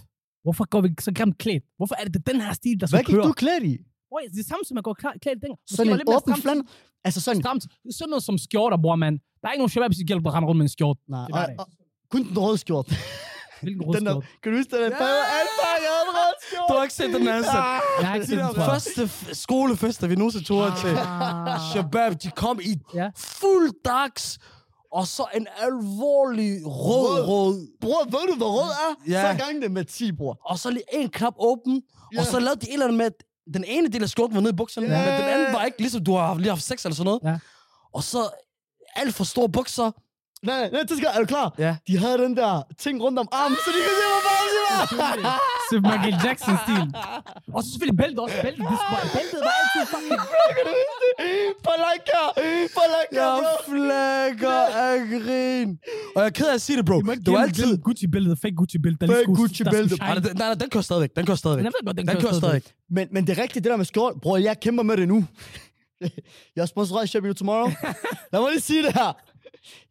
[0.44, 1.64] Hvorfor går vi så grimt klædt?
[1.76, 3.26] Hvorfor er det, det er den her stil, der så Hvad gik kører?
[3.26, 3.74] du klædt i?
[4.10, 5.58] Boy, det er samme som at gå klæ- klædt dengang.
[5.66, 6.64] Sådan var en åben flander?
[7.04, 7.42] Altså sådan...
[7.42, 7.62] Stramt.
[7.98, 9.12] Sådan noget som skjorter, bror, man.
[9.40, 10.98] Der er ikke nogen shababs i gælder, der render rundt med en skjort.
[11.08, 11.66] Nej, Det var og, og,
[12.10, 12.86] kun den røde skjort.
[13.62, 14.24] Hvilken rød Den der, skjort?
[14.42, 14.80] kan du huske den?
[14.92, 14.98] Ja!
[15.02, 15.16] Fad,
[16.68, 18.70] Du har ikke set den her Ah, Jeg har ikke set den, der tror jeg.
[18.70, 20.76] første f- skolefester, vi nogensinde tog ah.
[20.80, 20.98] til.
[21.72, 23.08] Shabab, de kom i Ja.
[23.16, 24.38] fuld dags,
[24.92, 27.26] og så en alvorlig rød, Rød.
[27.28, 27.66] rød.
[27.80, 28.94] Bror, ved du, hvad rød er?
[29.12, 29.32] Ja.
[29.38, 30.38] Så gang det med 10, bror.
[30.44, 31.82] Og så lige en knap åben,
[32.14, 32.20] Ja.
[32.20, 33.12] og så lavede de et eller andet med, at
[33.54, 34.98] den ene del af skjorten var nede i bukserne, Ja.
[35.10, 37.20] men den anden var ikke ligesom, du har lige haft sex eller sådan noget.
[37.24, 37.38] Ja.
[37.94, 38.18] Og så
[38.96, 39.90] alt for store bukser.
[40.46, 41.54] Nej, nej, det skal, er du klar?
[41.58, 41.76] Ja.
[41.86, 45.24] De havde den der ting rundt om armen, så de kunne se, hvor meget det
[45.24, 45.38] var.
[45.72, 46.84] Så Michael Jackson-stil.
[47.54, 48.36] Og så selvfølgelig bæltet også.
[48.46, 50.18] Bæltet, det var, bæltet var altid fucking...
[50.56, 51.26] Kan du huske det?
[51.66, 52.20] Palanka!
[52.78, 53.52] Palanka, Jeg bro!
[53.70, 55.68] flækker af grin.
[56.14, 56.96] Og jeg er ked af at sige det, bro.
[57.26, 57.78] Det var altid...
[57.86, 59.00] Gucci-bæltet, fake Gucci-bæltet.
[59.00, 59.90] der Fake lige skulle- Gucci-bæltet.
[59.90, 61.10] der skulle Nej, nej, nej, den kører stadigvæk.
[61.16, 61.64] Den kører stadigvæk.
[61.96, 62.64] Den, Den kører stadigvæk.
[62.96, 64.14] Men, men det er rigtigt, det der med skjort.
[64.22, 65.18] Bror, jeg kæmper med det nu.
[66.56, 67.70] jeg er sponsoreret Shop You Tomorrow.
[68.32, 69.10] Lad mig lige sige det her.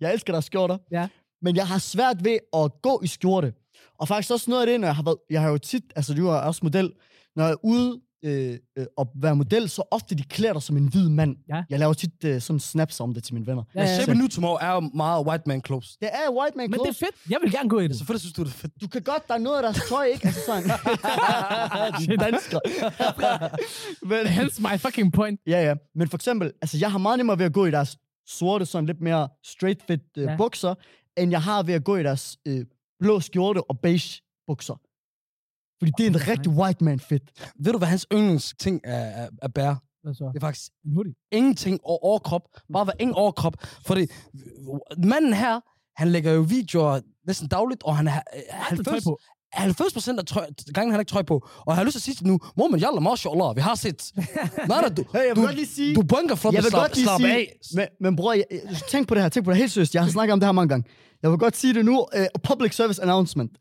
[0.01, 0.77] Jeg elsker deres skjorter.
[0.91, 1.07] Ja.
[1.41, 3.53] Men jeg har svært ved at gå i skjorte.
[4.01, 5.17] Og faktisk også noget af det, når jeg har været...
[5.29, 5.83] Jeg har jo tit...
[5.95, 6.91] Altså, du er også model.
[7.35, 10.77] Når jeg er ude øh, øh, og være model, så ofte de klæder dig som
[10.77, 11.35] en hvid mand.
[11.49, 11.63] Ja.
[11.69, 13.63] Jeg laver tit øh, sådan snaps om det til mine venner.
[13.75, 15.97] Ja, Ja, ja, Shape New Tomorrow er jo meget white man clothes.
[15.97, 16.99] Det er white man Men det er clothes.
[16.99, 17.31] fedt.
[17.31, 17.97] Jeg vil gerne gå i det.
[17.97, 18.73] Selvfølgelig synes du, det er fedt.
[18.81, 20.25] Du kan godt, der er noget af deres tøj, ikke?
[20.27, 20.63] Altså sådan...
[21.99, 22.61] de er danskere.
[24.09, 25.39] Men, Hence my fucking point.
[25.47, 25.73] Ja, ja.
[25.95, 28.85] Men for eksempel, altså jeg har meget nemmere ved at gå i deres sorte, sådan
[28.85, 30.37] lidt mere straight fit øh, ja.
[30.37, 30.73] bukser,
[31.17, 32.65] end jeg har ved at gå i deres øh,
[33.01, 34.77] blå skjorte og beige bukser.
[35.79, 37.21] Fordi det er en Okay, rigtig white man fit.
[37.55, 39.77] Ved du, hvad hans yndlingsting er, er, er bære?
[40.03, 40.25] Hvad så?
[40.25, 41.13] Det er faktisk En hoodie.
[41.31, 42.41] ingenting over overkrop.
[42.73, 43.53] Bare være ingen overkrop.
[43.87, 44.07] Fordi
[44.97, 45.59] manden her,
[45.95, 49.19] han lægger jo videoer næsten dagligt, og han er øh, Altid tøj 90, på.
[49.53, 51.35] 90 procent af trøj, gangen, han har ikke trøj på.
[51.57, 53.75] Og jeg har lyst til at sige til nu, mor, men jalla, mashallah, vi har
[53.75, 54.11] set.
[54.69, 55.95] Nej, du, Hey, jeg vil du, godt lige sige...
[55.95, 57.57] du bunker flot, jeg vil slap, godt lige slap sige, af.
[57.75, 58.45] Men, men bror, jeg,
[58.89, 59.95] tænk på det her, tænk på det helt seriøst.
[59.95, 60.89] Jeg har snakket om det her mange gange.
[61.23, 61.97] Jeg vil godt sige det nu.
[61.99, 63.51] Uh, public service announcement.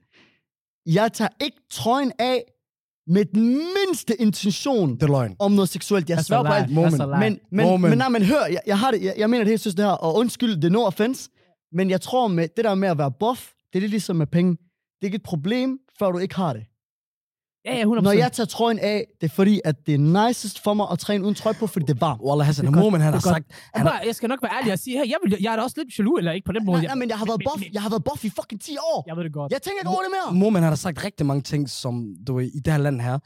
[0.86, 2.44] Jeg tager ikke trøjen af
[3.06, 5.36] med den mindste intention Det løgn.
[5.38, 6.10] om noget seksuelt.
[6.10, 6.70] Jeg sværger på alt.
[6.70, 6.98] Moment.
[6.98, 7.90] Men, men, Moment.
[7.90, 9.84] men, nej, men hør, jeg, jeg, har det, jeg, jeg mener det helt synes det
[9.84, 11.30] her, og undskyld, det er no offense,
[11.72, 14.26] men jeg tror med det der med at være buff, det er lidt ligesom med
[14.26, 14.56] penge.
[15.00, 16.62] Det er ikke et problem, før du ikke har det.
[17.64, 18.00] Ja, ja, 100%.
[18.00, 20.98] Når jeg tager trøjen af, det er fordi, at det er nicest for mig at
[20.98, 22.20] træne uden trøje på, fordi det er varmt.
[22.22, 23.46] Wallah Hassan, Det er godt, Momen, han det har er sagt...
[23.74, 25.62] Han har, jeg skal nok være ærlig og sige, her, jeg, vil, jeg er da
[25.62, 26.78] også lidt jaloux, eller ikke på den måde.
[26.78, 29.04] Nej, nej, men jeg har været buff, jeg har været buff i fucking 10 år.
[29.06, 29.52] Jeg ved det godt.
[29.52, 30.34] Jeg tænker ikke over det mere.
[30.38, 33.18] Momen, han har sagt rigtig mange ting, som du i det her land her.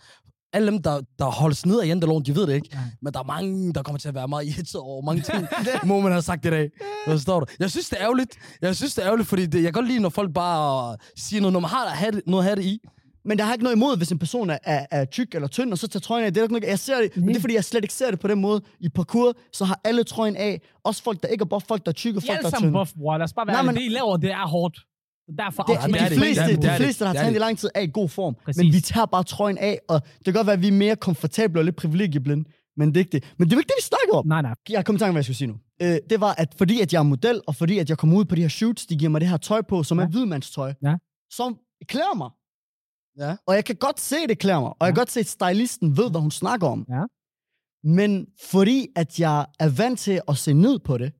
[0.54, 2.68] Alle dem, der, der holdes ned af janteloven, de ved det ikke.
[2.72, 2.78] Ja.
[3.02, 5.46] Men der er mange, der kommer til at være meget irriteret over mange ting,
[5.84, 6.70] Momen har sagt i dag.
[7.06, 7.46] Hvad står du?
[7.58, 8.36] Jeg synes, det er ærgerligt.
[8.62, 11.40] Jeg synes, det er ærgerligt, fordi det, jeg kan godt lide, når folk bare siger
[11.40, 12.78] noget, når man har at have det, noget at have det i.
[13.26, 15.72] Men jeg har ikke noget imod, hvis en person er, er, er tyk eller tynd,
[15.72, 16.32] og så tager trøjen af.
[16.32, 17.94] Det er der ikke noget, jeg ser det, men det er fordi, jeg slet ikke
[17.94, 18.60] ser det på den måde.
[18.80, 20.60] I parkour, så har alle trøjen af.
[20.84, 22.50] Også folk, der ikke er buff, folk, der er tykke, er folk, der alle er
[22.50, 22.78] sammen tynde.
[22.78, 23.16] buff, bror.
[23.18, 24.78] Lad os bare være Nej, men- Det, I laver, det er hårdt.
[25.38, 26.18] Derfor Det, de det.
[26.18, 28.08] fleste, det er det, de fleste, der har trænet i lang tid, er i god
[28.08, 28.34] form.
[28.44, 28.62] Præcis.
[28.62, 30.96] Men vi tager bare trøjen af, og det kan godt være, at vi er mere
[30.96, 32.44] komfortable og lidt privilegieblinde.
[32.76, 33.34] Men det er ikke det.
[33.38, 34.26] Men det er jo ikke det, vi snakker om.
[34.26, 34.54] Nej, nej.
[34.68, 35.56] Jeg kom i tanke om, hvad jeg skulle sige nu.
[35.82, 38.24] Øh, det var, at fordi at jeg er model, og fordi at jeg kommer ud
[38.24, 40.04] på de her shoots, de giver mig det her tøj på, som Ja.
[40.04, 40.94] er hvidmandstøj, Ja.
[41.30, 41.58] som
[41.88, 42.30] klæder mig.
[43.18, 43.36] Ja.
[43.46, 44.68] Og jeg kan godt se, det klæder mig.
[44.70, 46.86] Og jeg kan godt se, at stylisten ved, hvad hun snakker om.
[46.88, 47.02] Ja.
[47.84, 51.12] Men fordi at jeg er vant til at se ned på det,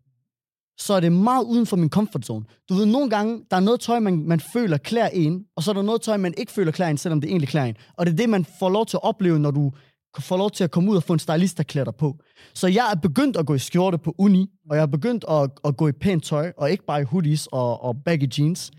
[0.78, 2.44] så er det meget uden for min comfort zone.
[2.68, 5.70] Du ved, nogle gange, der er noget tøj, man, man føler klæder en, og så
[5.70, 7.76] er der noget tøj, man ikke føler klæder en, selvom det egentlig klæder en.
[7.96, 9.72] Og det er det, man får lov til at opleve, når du
[10.18, 12.16] får lov til at komme ud og få en stylist, der klæder dig på.
[12.54, 15.50] Så jeg er begyndt at gå i skjorte på uni, og jeg er begyndt at,
[15.64, 18.70] at gå i pænt tøj, og ikke bare i hoodies og, og baggy jeans,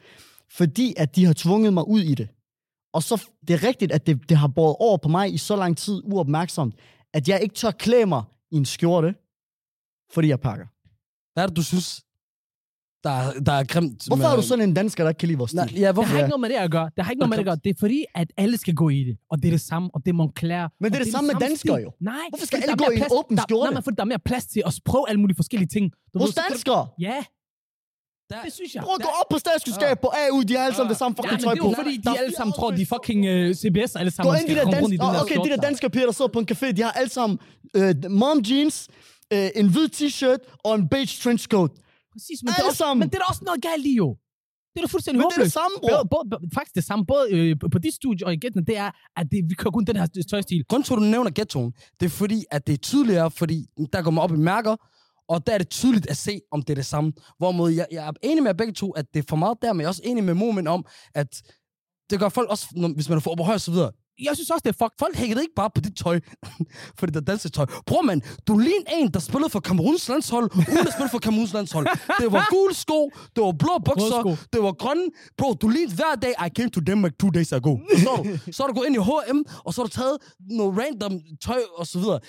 [0.52, 2.28] fordi at de har tvunget mig ud i det.
[2.94, 5.56] Og så det er rigtigt, at det, det har båret over på mig i så
[5.56, 6.76] lang tid uopmærksomt,
[7.14, 9.16] at jeg ikke tør klæde mig i en skjorte,
[10.14, 10.66] fordi jeg pakker.
[11.36, 12.02] Hvad er det, du synes,
[13.04, 14.08] der, er- der er grimt?
[14.08, 15.58] Hvorfor med- er du sådan en dansker, der ikke kan lide vores stil?
[15.58, 16.10] Nej, ja, Det hvorfor?
[16.10, 16.90] har ikke noget med det at gøre.
[16.96, 17.60] Det har ikke noget med det at gøre.
[17.64, 19.16] Det er fordi, at alle skal gå i det.
[19.32, 20.68] Og det er det samme, og det er Moncler.
[20.80, 21.92] Men det er og det samme med danskere jo.
[22.02, 22.14] Nej.
[22.30, 23.66] Hvorfor skal alle er gå i en åben skjorte?
[23.68, 25.86] Nej, men fordi der er mere plads til at prøve alle mulige forskellige ting.
[26.14, 26.88] Du Hos danskere!
[27.08, 27.18] Ja,
[28.32, 28.82] Der, det synes jeg.
[28.84, 31.22] Prøv at gå op på statskundskab på AU, de har alle sammen det samme Ja,
[31.22, 31.70] fucking men tøj det er på.
[31.70, 34.32] jo fordi, de er alle sammen tror, de er fucking uh, CBS alle sammen.
[34.32, 36.32] Gå ind de der komme rundt i danske, okay, de der danske piger, der sidder
[36.36, 37.36] på en café, de har alle sammen
[37.80, 38.76] øh, mom jeans,
[39.34, 41.72] øh, en hvid t-shirt og en beige trenchcoat.
[42.14, 43.00] Præcis, men det, er også, sammen.
[43.00, 44.18] men det er også noget galt i, jo.
[44.74, 45.54] Det er da fuldstændig Men det er det håbløst.
[45.54, 46.04] samme, bror.
[46.04, 48.92] Både, både, faktisk det samme, både øh, på dit studie og i Gætten, det er,
[49.20, 50.66] at det, vi kører kun den her tøjstil.
[50.70, 54.02] Grunden til, at du nævner ghettoen, det er fordi, at det er tydeligere, fordi der
[54.02, 54.76] går man op i mærker,
[55.28, 57.14] og der er det tydeligt at se, om det er det samme.
[57.38, 59.80] Hvorimod jeg, jeg er enig med begge to, at det er for meget der, men
[59.82, 60.86] jeg er også enig med Momen om,
[61.16, 61.44] at
[62.10, 63.92] det gør folk også, når, hvis man er for og så videre.
[64.28, 64.94] Jeg synes også, det er fuck.
[65.00, 66.20] Folk hænger ikke bare på dit tøj,
[67.00, 67.66] fordi det er dansk tøj.
[67.86, 71.54] Bror man, du ligner en, der spillede for Kameruns landshold, uden at spille for Kameruns
[71.54, 71.86] landshold.
[72.22, 73.00] Det var gule sko,
[73.36, 74.22] det var blå bukser,
[74.54, 75.06] det var grønne.
[75.38, 77.78] Bro, du lignede hver dag, I came to Denmark two days ago.
[78.06, 78.12] Så,
[78.52, 80.18] så har du gået ind i H&M, og så har du taget
[80.60, 81.14] noget random
[81.46, 82.20] tøj og så videre.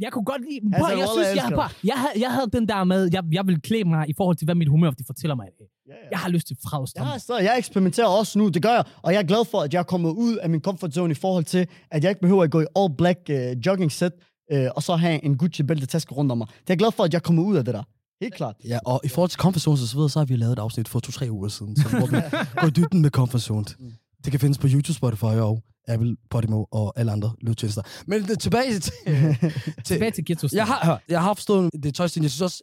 [0.00, 0.60] Jeg kunne godt lide...
[0.74, 3.46] Altså, Altså, jeg synes, jeg, bare, jeg, havde, jeg havde den der med, jeg, jeg
[3.46, 5.46] vil klæde mig i forhold til, hvad mit humør de fortæller mig
[5.88, 5.96] dag.
[6.10, 6.94] Jeg har lyst til fraust.
[6.96, 9.60] Jeg, har stadig, jeg eksperimenterer også nu, det gør jeg, og jeg er glad for,
[9.60, 12.20] at jeg er kommet ud af min comfort zone i forhold til, at jeg ikke
[12.20, 14.12] behøver at gå i all black uh, jogging set,
[14.54, 16.46] uh, og så have en Gucci bælte taske rundt om mig.
[16.46, 17.82] Det er jeg glad for, at jeg er kommet ud af det der.
[18.20, 18.56] Helt klart.
[18.64, 20.58] Ja, og i forhold til comfort zones og så videre, så har vi lavet et
[20.58, 22.16] afsnit for to-tre uger siden, så hvor vi
[22.60, 23.76] går i dybden med comfort zones.
[24.24, 27.82] Det kan findes på YouTube, Spotify og Apple, Podimo og alle andre lydtjenester.
[28.06, 28.92] Men det- tilbage til...
[29.04, 29.36] til
[29.84, 30.48] Tilbage til ghetto.
[30.52, 32.22] jeg, har, hør, jeg har forstået det tøjstil.
[32.22, 32.62] Jeg synes også,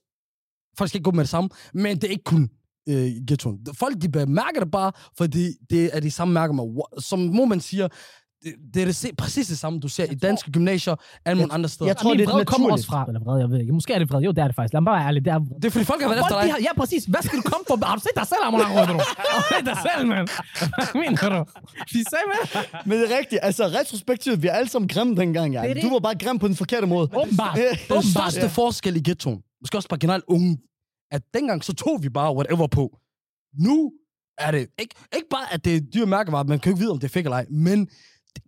[0.77, 2.49] folk skal ikke gå med det samme, men det er ikke kun
[2.89, 3.59] øh, ghettoen.
[3.73, 7.59] Folk, de bemærker det bare, fordi det er de samme mærker, man, som må man
[7.61, 7.87] siger,
[8.43, 11.69] det, det er det, præcis det samme, du ser i danske gymnasier, alle mulige andre
[11.69, 11.89] steder.
[11.89, 13.05] jeg tror, det er kommer også fra.
[13.07, 13.73] Eller vrede, jeg ved ikke.
[13.73, 14.23] Måske er det vrede.
[14.25, 14.73] Jo, det er det faktisk.
[14.73, 15.25] Lad mig bare være ærlig.
[15.25, 16.53] Det er Det er fordi, folk har været efter Folk, de dig.
[16.53, 17.03] har, ja, præcis.
[17.05, 17.85] Hvad skal du komme for?
[17.85, 18.97] Har du set dig selv, Amon Arro, bro?
[19.31, 20.27] Har du set dig selv, mand?
[20.75, 21.39] Hvad mener du?
[21.93, 22.39] De sagde, man.
[22.85, 23.39] Men det er rigtigt.
[23.43, 25.83] Altså, retrospektivt, vi er alle sammen grimme dengang, det.
[25.83, 27.09] Du var bare grim på den forkerte måde.
[27.21, 27.59] Åbenbart.
[27.93, 30.57] Den største forskel i ghettoen, måske også bare generelt unge,
[31.11, 32.97] at dengang så tog vi bare whatever på.
[33.59, 33.91] Nu
[34.37, 36.91] er det ikke, ikke bare, at det er dyre mærkevarer, man kan jo ikke vide,
[36.91, 37.85] om det er fake eller ej, men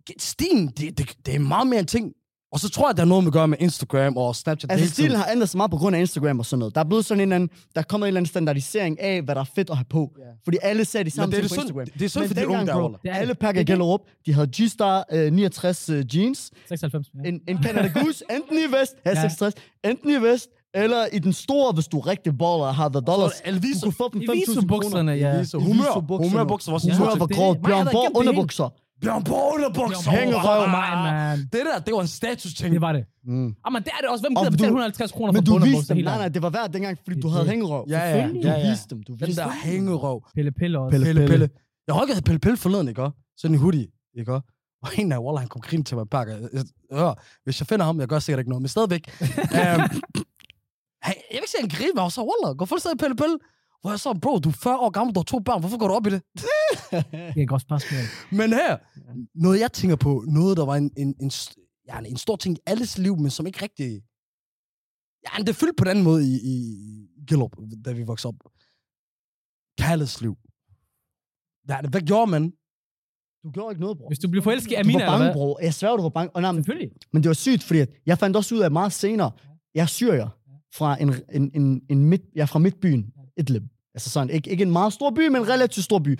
[0.08, 2.12] det- stilen, det, det, det er meget mere en ting.
[2.52, 4.72] Og så tror jeg, der er noget med at gøre med Instagram og Snapchat.
[4.72, 6.74] Altså, stilen har ændret sig meget på grund af Instagram og sådan noget.
[6.74, 9.22] Der er blevet sådan en eller anden, der er kommet en eller anden standardisering af,
[9.22, 10.12] hvad der er fedt at have på.
[10.18, 10.24] Ja.
[10.44, 11.86] Fordi alle ser de samme er ting det på synd, Instagram.
[11.98, 13.00] det er Men for de unge der, bro, Wallah.
[13.02, 13.64] Det er Alle pakker er.
[13.64, 17.06] Gellerup, de havde G-Star øh, 69 øh, jeans, 96.
[17.24, 17.28] Ja.
[17.28, 18.94] en, en Canada Goose, enten i vest.
[19.06, 19.14] Ja.
[19.14, 22.88] 66, enten i vest, eller i den store, hvis du er rigtig baller og har
[22.88, 23.32] the dollars.
[23.32, 24.54] Så Elvis Du kunne få dem I 5.000 kroner.
[24.54, 25.44] visobukserne, ja.
[25.54, 26.18] Humør.
[26.24, 26.96] Humørbukserne var sådan.
[26.96, 27.54] Humør var det- grov.
[27.54, 28.68] mig, Bjørn havde Borg underbukser.
[29.02, 30.10] Bjørn Borg underbukser.
[30.10, 30.68] Hængerøv.
[30.68, 31.38] mig, man.
[31.38, 32.72] Det der, det var en status-ting.
[32.72, 33.04] Det var det.
[33.24, 33.46] Mm.
[33.64, 34.22] Ah, men det er det også.
[34.22, 35.96] Hvem gider betale 150 kroner Men for du underbukser viste dem.
[35.96, 37.84] helt Nej, nej, det var hver dengang, fordi du havde hængerøv.
[37.88, 39.02] Ja, ja, Du viste dem.
[39.02, 39.52] Du viste der dem.
[39.64, 40.22] hængerøv.
[40.34, 40.90] Pelle Pelle også.
[40.98, 41.04] Pelle.
[41.06, 41.48] Pelle, Pelle.
[41.86, 43.02] Jeg rykkede Pelle Pelle forleden, ikke?
[43.02, 43.16] også?
[43.36, 43.86] Sådan en hoodie,
[44.18, 44.32] ikke?
[44.34, 44.46] også?
[44.82, 46.34] Og en af Wallah, han kom grine til mig pakker.
[46.92, 47.12] Ja,
[47.44, 49.04] hvis jeg finder ham, jeg gør sikkert ikke noget, men stadigvæk.
[51.02, 53.16] han, jeg vil ikke sige, han griner, men jeg var så, Wallah, gå fuldstændig Pelle
[53.16, 53.38] Pelle.
[53.80, 55.88] Hvor jeg så, bro, du er 40 år gammel, du har to børn, hvorfor går
[55.88, 56.22] du op i det?
[56.36, 58.00] Det er et godt spørgsmål.
[58.38, 58.76] Men her,
[59.34, 61.30] noget jeg tænker på, noget der var en, en, en,
[61.88, 64.02] ja, en stor ting i alles liv, men som ikke rigtig...
[65.26, 66.54] Ja, det fyldte på den måde i, i
[67.28, 68.50] Gellup, da vi voksede op.
[69.78, 70.36] Kærlighedsliv.
[71.68, 72.52] Ja, hvad gjorde man?
[73.44, 74.08] Du gjorde ikke noget, bror.
[74.08, 75.34] Hvis du blev forelsket i Du Amina, var eller bange, hvad?
[75.34, 75.60] bror.
[75.62, 76.30] Jeg sværger, du var bange.
[76.36, 76.90] Og nej, men, Selvfølgelig.
[77.12, 79.30] men det var sygt, fordi at jeg fandt også ud af meget senere,
[79.74, 80.28] jeg er syrier
[80.74, 83.62] fra en, en, en, en midt, jeg er fra midtbyen, Idlib.
[83.94, 86.18] Altså sådan, ikke, ikke en meget stor by, men en relativt stor by.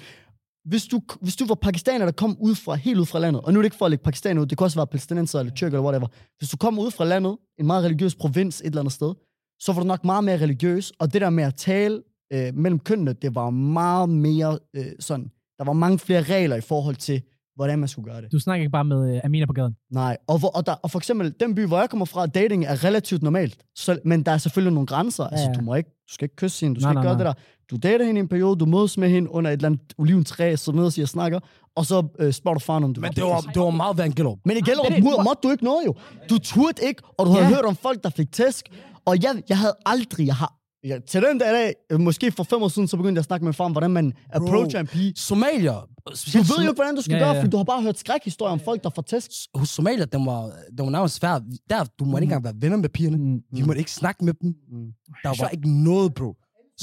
[0.65, 3.53] Hvis du, hvis du var pakistaner, der kom ud fra, helt ud fra landet, og
[3.53, 5.53] nu er det ikke for at lægge Pakistan ud, det kan også være palæstinenser eller
[5.53, 6.07] tyrker eller whatever.
[6.39, 9.15] Hvis du kom ud fra landet, en meget religiøs provins et eller andet sted,
[9.61, 12.79] så var du nok meget mere religiøs, og det der med at tale øh, mellem
[12.79, 17.23] kønnene, det var meget mere øh, sådan, der var mange flere regler i forhold til,
[17.57, 18.33] hvordan man skulle gøre det.
[18.33, 19.77] Du snakker ikke bare med øh, Amina på gaden.
[19.93, 22.65] Nej, og, hvor, og, der, og for eksempel, den by, hvor jeg kommer fra, dating
[22.65, 23.57] er relativt normalt.
[23.77, 25.25] Så, men der er selvfølgelig nogle grænser.
[25.25, 27.09] Ja, Ja, altså, du, må ikke, du skal ikke kysse hende, du skal Nej, ikke
[27.09, 27.43] nej, gøre det der.
[27.71, 30.57] Du dater hende i en periode, du mødes med hende under et eller andet oliventræ,
[30.57, 31.41] så mødes I og snakker,
[31.77, 34.07] og så øh, spørger du faren, om du Men det var, det var meget værd
[34.07, 34.39] en Gellup.
[34.45, 35.05] Men i Gellerup det er det.
[35.05, 35.95] må, måtte du ikke noget jo.
[36.31, 37.55] Du turde ikke, og du havde Ja.
[37.55, 38.69] hørt om folk, der fik tæsk.
[39.05, 40.53] Og jeg, jeg havde aldrig, jeg har,
[40.85, 43.23] jeg, til den dag, i dag, øh, måske for fem år siden, så begyndte jeg
[43.23, 45.13] at snakke med far om, hvordan man approacher en pige.
[45.17, 47.41] Somalier, Du ved jo ikke, hvordan du skal Ja, gøre, ja, ja.
[47.41, 49.31] fordi du har bare hørt skrækhistorier om folk, der får tæsk.
[49.55, 50.43] hos Somalier, den var,
[50.79, 51.41] den var nærmest svær.
[51.71, 53.17] Der, du måtte ikke engang være venner med pigerne.
[53.19, 53.41] Mm.
[53.53, 54.55] Vi måtte ikke snakke med dem.
[54.73, 54.87] Mm.
[55.23, 56.35] Der var ikke noget, bro.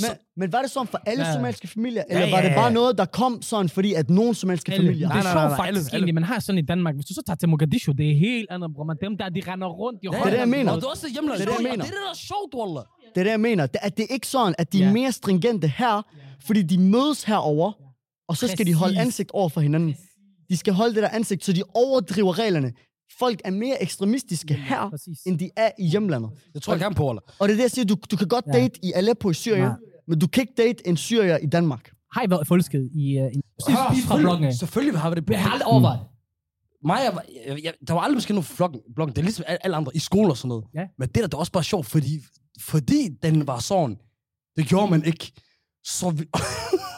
[0.01, 1.27] Men, men var det sådan for alle Ja.
[1.29, 1.33] ja.
[1.35, 2.73] somaliske familier, eller Ja, var det ja, bare ja.
[2.73, 4.85] noget, der kom sådan, fordi at nogle somaliske Alle.
[4.87, 5.07] familier...
[5.09, 6.95] Det er sjovt faktisk alle- egentlig, man har sådan i Danmark.
[6.95, 8.93] Hvis du så tager til Mogadishu, det er helt andet, bror.
[8.93, 9.99] Dem der, de render rundt.
[10.03, 10.71] De det er det, jeg mener.
[10.71, 11.37] Og det er også hjemland.
[11.39, 11.83] Det er det, jeg mener.
[11.85, 12.83] Det er det, der er sjovt, Wallah.
[13.15, 13.65] Det er det, jeg mener.
[13.65, 14.91] Det, at det er ikke sådan, at de er Ja.
[14.93, 16.01] mere stringente her,
[16.45, 17.71] fordi de mødes herover,
[18.29, 19.05] og så skal de holde Præcis.
[19.05, 19.95] ansigt over for hinanden.
[20.49, 22.71] De skal holde det der ansigt, så de overdriver reglerne.
[23.19, 25.17] Folk er mere ekstremistiske her, Præcis.
[25.25, 26.29] end de er i hjemlandet.
[26.53, 27.21] Det tror jeg gerne på, Wallah.
[27.39, 28.51] Og det er det, jeg siger, du, du kan godt Ja.
[28.59, 29.75] date i Aleppo i Syrien, Nej.
[30.07, 31.91] men du kan ikke date en syrier i Danmark.
[32.13, 33.41] Har I været forelsket i uh, en...
[33.67, 33.75] Hør,
[34.07, 34.53] fra bloggen af?
[34.53, 35.27] selvfølgelig, har vi det.
[35.27, 35.99] Det har jeg aldrig overvejet.
[36.85, 37.17] Mig, jeg,
[37.47, 39.15] jeg, jeg, der var aldrig måske nogen floggen, bloggen.
[39.15, 40.65] Det er ligesom alle, alle andre i skole og sådan noget.
[40.75, 40.85] Ja.
[40.97, 42.19] Men det der, det var også bare sjovt, fordi,
[42.61, 43.97] fordi den var sådan,
[44.57, 45.31] det gjorde man ikke.
[45.85, 46.25] Så vi...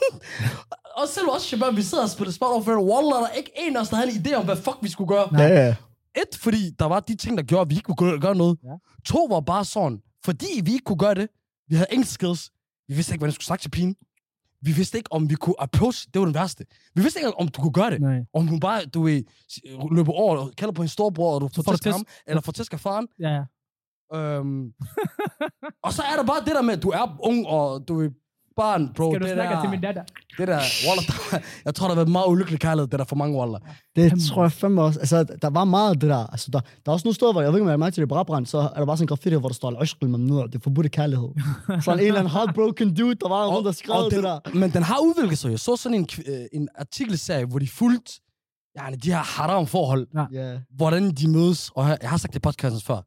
[1.01, 3.51] og selv også, Shabab, vi sidder og spiller spot over for Wallah, der er ikke
[3.67, 5.33] en af os, der havde en idé om, hvad fuck vi skulle gøre.
[5.33, 5.41] Nej.
[5.43, 5.75] ja.
[6.17, 8.57] Et, fordi der var de ting, der gjorde, at vi ikke kunne gøre- noget.
[8.63, 8.69] Ja.
[9.05, 11.27] To var bare sådan, fordi vi ikke kunne gøre det,
[11.67, 12.49] vi havde ingen skills,
[12.87, 13.95] vi vidste ikke, hvordan vi skulle snakke til pigen.
[14.61, 16.65] Vi vidste ikke, om vi kunne approach, det var den værste.
[16.95, 18.01] Vi vidste ikke, om du kunne gøre det.
[18.01, 18.19] Nej.
[18.33, 19.23] Om hun bare, du ved,
[19.95, 22.73] løber over og kalder på en storbror, og du får tæsk ham, eller får tæsk
[22.73, 23.07] af faren.
[23.19, 23.43] Ja, ja.
[24.17, 24.73] Øhm,
[25.85, 28.09] og så er der bare det der med, at du er ung, og du er
[28.63, 29.11] barn, bro.
[29.11, 30.03] Skal du det snakke der, til min datter?
[30.37, 33.15] Det der, Wallah, der, jeg tror, der har været meget ulykkelig kærlighed, det der for
[33.15, 33.61] mange Wallah.
[33.95, 34.99] Det tror jeg fandme også.
[34.99, 36.27] Altså, der var meget det der.
[36.27, 37.93] Altså, der, der er også nogle steder, hvor jeg ved ikke, om jeg har mærket
[37.93, 39.69] til det i Brabrand, så er der bare sådan en graffiti, hvor der står,
[40.03, 41.29] al med nu, det er forbudte kærlighed.
[41.85, 44.39] sådan en eller anden heartbroken dude, der var rundt og skrev det der.
[44.53, 45.51] Men den har udviklet sig.
[45.51, 48.11] Jeg så sådan en, øh, en artikelserie, hvor de fulgte
[48.77, 50.57] ja, de her haram forhold, Ja.
[50.75, 51.71] hvordan de mødes.
[51.75, 53.01] Og jeg, jeg har sagt det i podcasten før.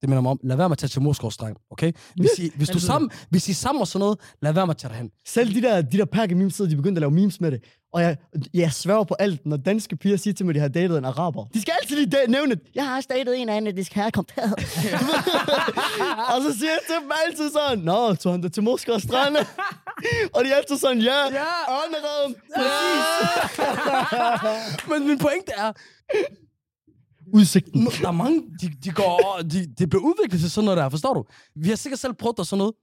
[0.00, 1.92] Det minder mig om, lad være med at tage til Moskov, dreng, okay?
[2.16, 4.78] Hvis I, hvis, du sammen, hvis I sammen og sådan noget, lad være med at
[4.78, 5.10] tage derhen.
[5.26, 7.60] Selv de der, de der perke memes, de begyndte at lave memes med det.
[7.92, 8.16] Og jeg,
[8.54, 11.04] jeg sværger på alt, når danske piger siger til mig, at de har datet en
[11.04, 11.44] araber.
[11.54, 14.30] De skal altid lige da- nævne, jeg har også datet en af en etnisk herkomst.
[16.34, 19.40] og så siger jeg til dem altid sådan, Nå, tog han det til Moskva strande?
[20.34, 21.44] og de er altid sådan, ja, Ja.
[21.80, 22.34] ånderum.
[24.90, 25.72] Men min pointe er,
[27.34, 27.86] Udsigten.
[27.86, 31.14] der er mange, de, de går, de, de bliver udviklet til sådan noget der, forstår
[31.14, 31.24] du?
[31.54, 32.74] Vi har sikkert selv prøvet der sådan noget.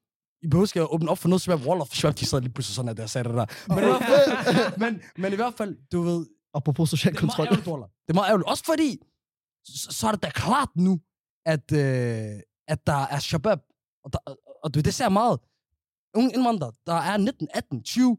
[0.41, 2.41] I behøver ikke at åbne op for noget, som er Wall of Shop, de sad
[2.41, 3.45] lige pludselig sådan, at jeg sagde det der.
[3.67, 7.49] Men, i fald, men, men i hvert fald, du ved, Apropos social det er meget
[7.49, 7.79] kontrol.
[7.79, 8.07] ærgerligt.
[8.07, 8.49] Det er meget ærgerligt.
[8.49, 9.01] Også fordi,
[9.65, 10.99] så, så er det da klart nu,
[11.45, 13.59] at, øh, at der er shabab.
[14.03, 14.19] Og, der,
[14.63, 15.39] og det ser meget.
[16.15, 18.17] Unge indvandrere, der er 19, 18, 20,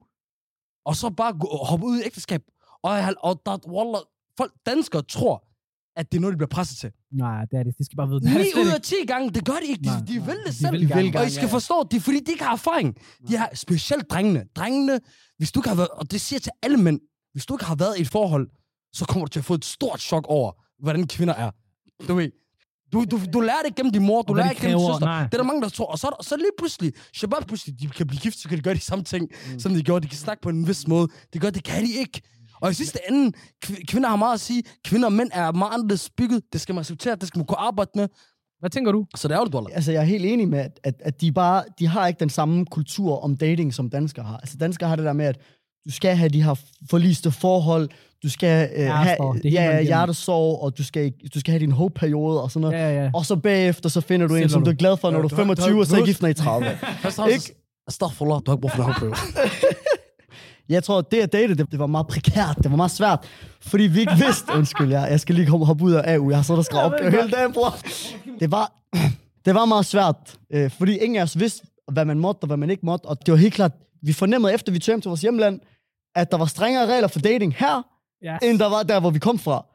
[0.85, 2.43] og så bare gå, hoppe ud i ægteskab.
[2.83, 5.45] Og, og der, Waller, folk, danskere tror,
[5.97, 6.91] at det er noget, de bliver presset til.
[7.13, 7.79] Nej, det er det.
[7.79, 8.21] Det skal bare vide.
[8.21, 8.87] Det er 9 slet ud af ikke.
[8.87, 9.83] 10 gange, det gør de ikke.
[9.83, 10.73] De, Nej, de vil det De selv.
[10.73, 11.53] vil gerne, og I skal ja.
[11.53, 12.97] forstå, det er fordi, de ikke har erfaring.
[13.29, 14.45] De har specielt drengene.
[14.57, 15.01] Drengene,
[15.39, 17.01] hvis du ikke har været, og det siger til alle mænd,
[17.33, 18.49] hvis du ikke har været i et forhold,
[18.93, 21.51] så kommer du til at få et stort chok over, hvordan kvinder er.
[22.09, 22.31] Du ved,
[22.93, 24.89] du, du, du lærer det ikke gennem din mor, du lærer de ikke gennem din
[24.89, 25.07] søster.
[25.07, 25.23] nej.
[25.23, 25.87] Det er der mange, der tror.
[25.87, 28.75] Og så, så lige pludselig, Shabab pludselig, de kan blive gift, så kan de gøre
[28.75, 29.59] de samme ting, mm.
[29.59, 30.03] som de gjorde.
[30.03, 31.09] De kan snakke på en vis måde.
[31.33, 32.23] Det gør, det kan de ikke.
[32.61, 33.33] Og i sidste ende,
[33.67, 34.63] kv- kvinder har meget at sige.
[34.85, 36.43] Kvinder og mænd er meget anderledes bygget.
[36.53, 38.09] Det skal man acceptere, det skal man kunne arbejde med.
[38.61, 39.07] Hvad tænker du?
[39.17, 39.71] Så det er jo det, Dollar.
[39.75, 42.31] Altså, jeg er helt enig med, at, at, at de bare, de har ikke den
[42.31, 44.37] samme kultur om dating, som danskere har.
[44.37, 45.39] Altså, danskere har det der med, at
[45.87, 46.55] du skal have de her
[46.91, 47.89] forliste forhold,
[48.23, 52.51] du skal øh, have ja, hjertesorg, og du skal, du skal have din hope-periode og
[52.51, 52.77] sådan noget.
[52.79, 53.11] Ja, ja.
[53.15, 54.71] Og så bagefter, så finder du en, Sælger som du.
[54.71, 55.93] du er glad for, når Ja, du du er har- 25, du har- og så
[55.95, 56.79] er du I har- gift, når I er 30.
[57.03, 57.53] Først og fremmest,
[57.89, 59.01] Astaghfirullah, du har ikke brug for det her
[60.69, 62.57] Jeg tror, det at date, det, det var meget prekært.
[62.63, 63.27] Det var meget svært.
[63.61, 64.53] Fordi vi ikke vidste...
[64.59, 66.31] Undskyld, jeg, jeg skal lige komme hoppe ud af AU.
[66.31, 67.71] Jeg har siddet og skrevet op hele dagen, bror.
[68.41, 68.73] Det var,
[69.45, 70.39] det var meget svært.
[70.53, 73.05] Øh, fordi ingen af os vidste, hvad man måtte og hvad man ikke måtte.
[73.05, 75.61] Og det var helt klart, vi fornemmede efter vi tog hjem til vores hjemland,
[76.15, 77.83] at der var strengere regler for dating her,
[78.25, 78.39] Yes.
[78.43, 79.67] end der var der, hvor vi kom fra.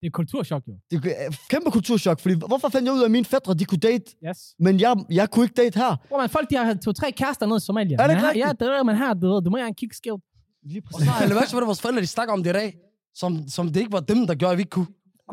[0.00, 0.72] Det er kulturschok, jo.
[0.90, 3.78] Det er kæmpe kulturschok, fordi hvorfor fandt jeg ud af, at mine fædre, de kunne
[3.78, 4.38] date, Yes.
[4.58, 5.96] men jeg, jeg kunne ikke date her?
[6.08, 7.96] Bro, man, folk, de har to-tre kærester nede i Somalia.
[8.00, 8.46] Er det ikke rigtigt?
[8.46, 9.40] Ja, det er man her, du.
[9.44, 10.22] Du må gerne kigge skævt.
[10.66, 12.74] Lige Og så har jeg lagt hvordan vores forældre, de snakker om det i dag,
[13.14, 14.86] som, som det ikke var dem, der gjorde, at vi ikke kunne.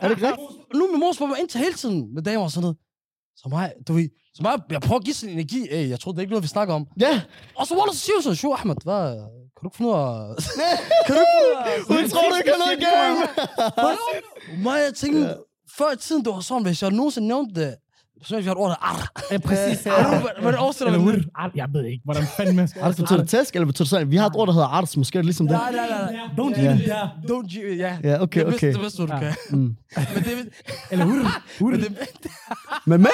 [0.00, 0.74] Er det ikke rigtigt?
[0.74, 2.76] Nu min mor spørger mig ind til hele tiden med damer og sådan noget.
[3.36, 5.68] Så mig, du ved, så mig, jeg prøver at give sådan energi.
[5.70, 6.86] Ey, jeg troede, det er ikke noget, vi snakker om.
[7.00, 7.22] Ja,
[7.54, 9.06] Og så var der så siger sådan, Sjo Ahmed, hvad,
[9.56, 10.36] kan du ikke finde ud af...
[11.06, 14.62] kan du ikke hun tror, du ikke har noget igennem.
[14.64, 15.36] Mig, jeg tænkte,
[15.78, 17.76] før i tiden, det var sådan, hvis jeg nogensinde nævnte det,
[18.22, 19.12] så ville vi have et ord, der ar.
[19.32, 19.82] Ja, præcis.
[20.40, 21.24] Hvad det oversætter Eller man wood.
[21.34, 23.90] Ar- Jeg ved ikke, hvordan fanden man skal Arts betyder det tæsk, eller betyder det
[23.90, 24.10] sådan?
[24.10, 25.56] Vi har et ord, der hedder arts, måske er det ligesom det.
[25.56, 26.22] Nej, nej, nej, nej.
[26.38, 27.10] Don't even dare.
[27.30, 27.98] Don't you, ja.
[28.04, 28.72] Ja, okay, det er okay.
[28.72, 29.32] Det bedste, du kan.
[29.50, 29.58] Mm.
[29.58, 30.48] Men det,
[30.90, 31.26] Eller wood.
[31.60, 31.72] Wood.
[31.72, 31.96] men det,
[32.86, 33.10] Men med?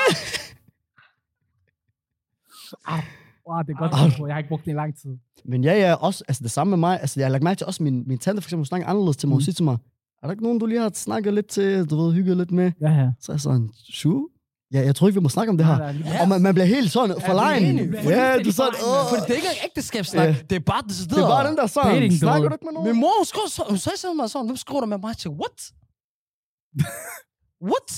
[3.49, 4.27] Wow, det er godt, bro.
[4.27, 5.11] Jeg har ikke brugt det i lang tid.
[5.45, 7.01] Men ja, ja, også, altså det samme med mig.
[7.01, 9.29] Altså, jeg har lagt mærke til også min, min tante, for eksempel, snakker anderledes til
[9.29, 9.35] mig.
[9.35, 9.43] Hun Mm.
[9.45, 9.77] siger til mig,
[10.23, 12.73] er der ikke nogen, du lige har snakket lidt til, du ved, hygget lidt med?
[12.81, 13.11] Ja, ja.
[13.21, 14.29] Så er jeg sådan, sure.
[14.75, 15.79] Ja, jeg tror ikke, vi må snakke om det her.
[15.85, 17.95] Ja, Og man, man bliver helt sådan forlegen.
[17.95, 19.09] Ja, du er sådan, åh.
[19.09, 20.29] for det er ikke engang ægteskabssnak.
[20.29, 20.37] Ja.
[20.51, 22.65] Det er bare det Det er bare den der sådan, Dating, du snakker du ikke
[22.65, 22.89] med nogen?
[22.93, 25.17] Min mor, hun, skrev, så, hun sagde til mig sådan, hvem skriver der med mig?
[25.17, 25.59] Tænkte, what?
[27.71, 27.91] what?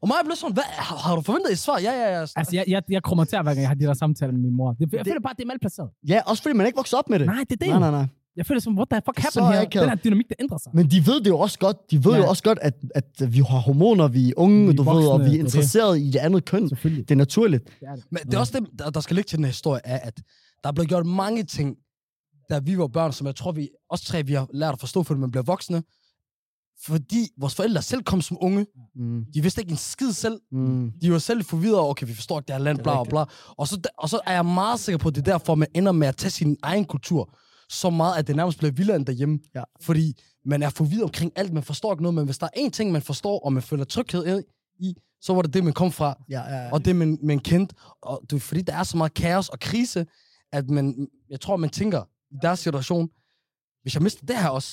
[0.00, 1.78] Og mig blev sådan, hvad, har, har du forventet et svar?
[1.78, 2.20] Ja, ja, ja.
[2.20, 4.56] Altså, jeg, jeg, jeg kommer til hver gang jeg har de der samtaler med min
[4.56, 4.68] mor.
[4.72, 5.90] Det, jeg føler bare, det er malplaceret.
[6.08, 7.26] Ja, også fordi man ikke vokser op med det.
[7.26, 7.90] Nej, det er det nej, nej.
[7.90, 8.06] nej.
[8.36, 9.64] Jeg føler som, what the fuck happened her?
[9.80, 10.72] Den her dynamik, der ændrer sig.
[10.74, 11.76] Men de ved det jo også godt.
[11.90, 12.18] De ved Ja.
[12.18, 14.92] jo også godt, at, at vi har hormoner, vi er unge, Vi er du ved,
[14.92, 15.38] og voksne, vi er er det.
[15.38, 16.68] interesseret i det andet køn.
[16.68, 17.64] Det er naturligt.
[17.64, 18.04] Det er det.
[18.10, 20.22] Men det er også det, der, der skal ligge til den her historie, er, at
[20.62, 21.76] der er blevet gjort mange ting,
[22.50, 25.02] da vi var børn, som jeg tror, vi også tre, vi har lært at forstå,
[25.02, 25.82] fordi man bliver voksne.
[26.84, 28.66] Fordi vores forældre selv kom som unge.
[28.96, 29.24] Mm.
[29.34, 30.40] De vidste ikke en skid selv.
[30.52, 30.90] Mm.
[31.02, 33.24] De var selv forvirret over, okay, vi forstår ikke det her land, bla, bla, bla.
[33.58, 35.92] Og så, og så er jeg meget sikker på, at det er derfor, man ender
[35.92, 37.38] med at tage sin egen kultur
[37.72, 39.38] så meget, at det nærmest bliver vildere end derhjemme.
[39.54, 39.62] Ja.
[39.80, 42.70] Fordi man er forvirret omkring alt, man forstår ikke noget, men hvis der er én
[42.70, 44.42] ting, man forstår, og man føler tryghed
[44.80, 46.72] i, så var det det, man kom fra, Ja, ja, ja.
[46.72, 47.74] og det, man, man kendte.
[48.02, 50.06] Og det er fordi, der er så meget kaos og krise,
[50.52, 53.08] at man, jeg tror, man tænker i deres situation,
[53.82, 54.68] hvis jeg mister det her også,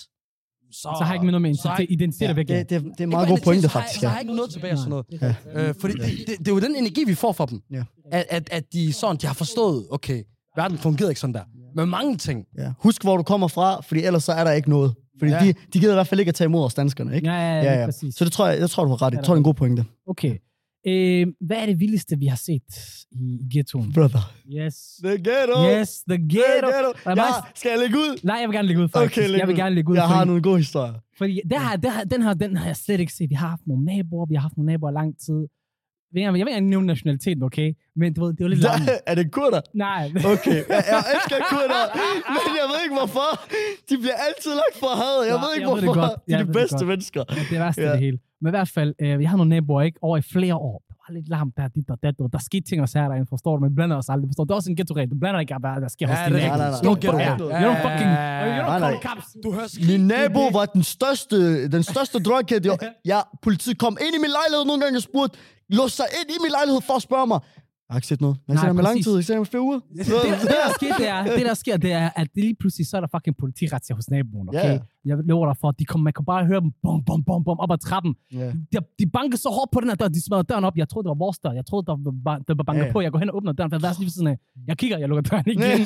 [0.72, 2.70] så, Så har jeg ikke noget med så har jeg- identitet, identitet Ja, ja, væk.
[2.70, 4.00] det, det, det er meget bare god pointe, faktisk.
[4.00, 4.18] Så har Ja.
[4.18, 5.06] jeg ikke noget tilbage og sådan noget.
[5.22, 5.36] Ja.
[5.70, 7.62] Øh, fordi det, det, det, er jo den energi, vi får fra dem.
[7.72, 7.84] Ja.
[8.12, 10.24] At, at, at de sådan, de har forstået, okay,
[10.62, 11.44] verden fungerer ikke sådan der.
[11.76, 12.46] Men mange ting.
[12.58, 12.72] Ja.
[12.80, 14.94] Husk, hvor du kommer fra, fordi ellers så er der ikke noget.
[15.20, 15.40] Fordi Ja.
[15.40, 17.28] de, de gider i hvert fald ikke at tage imod os danskerne, ikke?
[17.28, 17.86] Ja, ja, ja, Ja, ja.
[17.86, 18.16] præcis.
[18.16, 19.16] Så det tror jeg, jeg tror, du har ret i.
[19.18, 19.86] Jeg tror, det er en god pointe.
[20.08, 20.36] Okay.
[20.88, 22.62] Øh, hvad er det vildeste, vi har set
[23.12, 23.94] i, i ghettoen?
[23.94, 24.24] Brother.
[24.60, 24.76] Yes.
[25.04, 25.58] The ghetto.
[25.80, 26.68] Yes, the ghetto.
[26.74, 26.92] ghetto.
[27.06, 28.20] Og Ja, mig- skal jeg lægge ud?
[28.24, 29.18] Nej, jeg vil gerne lægge ud, faktisk.
[29.18, 29.60] Okay, jeg vil ud.
[29.60, 29.96] gerne lægge ud.
[29.96, 30.94] Jeg har fordi- nogle gode historier.
[31.18, 33.30] Fordi det her, det her, den, her, den har jeg slet ikke set.
[33.30, 35.42] Vi har haft nogle naboer, vi har haft nogle naboer lang tid.
[36.14, 37.70] Jeg vil ikke jeg vil ikke nævne nationaliteten, okay?
[37.96, 38.90] Men du ved, det var lidt langt.
[39.12, 39.62] er det kurder?
[39.74, 40.04] Nej.
[40.34, 41.84] Okay, jeg, jeg elsker kurder,
[42.36, 43.30] men jeg ved ikke hvorfor.
[43.90, 45.16] De bliver altid lagt for had.
[45.24, 46.02] Jeg Ja, ved ikke jeg ved det hvorfor.
[46.08, 46.20] godt.
[46.28, 46.88] De er Jeg de ved det bedste godt.
[46.92, 47.22] mennesker.
[47.30, 47.92] Ja, det er værste Ja.
[47.92, 48.18] det hele.
[48.42, 49.98] Men i hvert fald, øh, vi har nogle naboer, ikke?
[50.08, 50.78] Over i flere år.
[50.90, 52.16] Der var lidt larm der, dit og dat.
[52.20, 53.60] og Der skete ting og sager derinde, forstår du?
[53.66, 54.28] Men blander os aldrig.
[54.30, 54.48] Forstår du?
[54.48, 55.10] Det er også en ghetto-regel.
[55.14, 56.80] Du blander ikke, hvad der sker hos dine det er naboer.
[56.90, 57.32] don't ja,
[57.64, 58.12] You don't fucking...
[58.58, 59.28] You call cops.
[59.44, 59.88] Du hører skrig.
[59.92, 61.38] Min nabo var den største,
[61.76, 62.64] den største drughead.
[63.12, 65.38] Ja, politiet kom ind i min lejlighed nogle gange og spurgte,
[65.70, 67.40] låste sig ind i min lejlighed for at spørge mig.
[67.90, 68.36] Jeg har ikke set noget.
[68.48, 69.12] Jeg har Nej, set ham i lang tid.
[69.12, 69.80] Jeg har set ham uger.
[69.80, 72.86] Det, det, der sker, det, er, det, der sker, det er, at det lige pludselig,
[72.90, 74.74] så er der fucking politiretsia hos naboen, okay?
[74.74, 74.80] Ja.
[75.10, 77.44] Jeg lover dig for, at de kommer, man kan bare høre dem, bum, bum, bum,
[77.48, 78.12] bum, op ad trappen.
[78.42, 78.48] Ja.
[78.72, 80.76] De, de bankede så hårdt på den her dør, de smadrede døren op.
[80.82, 81.52] Jeg troede, det var vores dør.
[81.60, 81.96] Jeg troede, der
[82.28, 82.92] var, der var banket Ja.
[82.92, 83.02] på.
[83.06, 84.38] Jeg går hen og åbner døren, for jeg er lige ved siden af.
[84.68, 85.80] Jeg kigger, jeg lukker døren igen.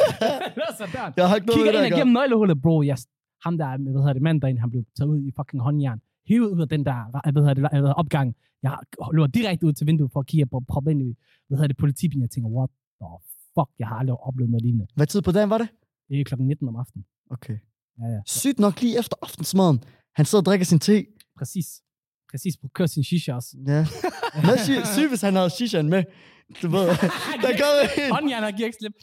[0.60, 1.12] Låser døren.
[1.18, 2.76] Jeg har ikke noget Kigger ind igennem nøglehullet, bro.
[2.92, 2.98] Jeg,
[3.46, 6.00] ham der, hvad hedder det, mand derinde, han blev taget ud i fucking håndjern.
[6.28, 8.36] Hivet ud af den der, hvad hedder det, hvad hedder, opgang.
[8.64, 8.78] Jeg
[9.14, 11.16] løber direkte ud til vinduet for at kigge på, proppe ind i,
[11.48, 12.22] hvad hedder det, politibilen.
[12.22, 12.70] Jeg tænker, what
[13.02, 13.08] the
[13.56, 14.88] fuck, jeg har aldrig oplevet noget lignende.
[14.96, 15.68] Hvad tid på dagen var det?
[16.10, 17.06] Det er klokken 19 om aftenen.
[17.30, 17.58] Okay.
[18.00, 18.20] Ja, ja.
[18.26, 19.84] Sygt nok lige efter aftensmaden.
[20.16, 21.06] Han sidder og drikker sin te.
[21.38, 21.68] Præcis.
[22.32, 22.58] Præcis.
[22.58, 23.58] På køre sin shisha også.
[23.68, 23.86] Ja.
[24.46, 24.58] Hvad
[24.96, 26.04] sygt, hvis han havde shishaen med.
[26.62, 26.88] Du ved,
[27.44, 28.94] der gør det Håndjern, han giver ikke slip.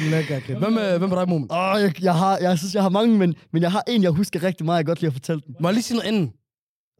[0.10, 0.42] Lækkert.
[0.42, 1.48] Hvem, er- hvem er dig, Momen?
[1.52, 4.10] Åh, jeg, jeg, har, jeg synes, jeg har mange, men, men jeg har en, jeg
[4.10, 5.54] husker rigtig meget, jeg godt lide at fortælle den.
[5.60, 6.26] Må jeg lige sige noget inden?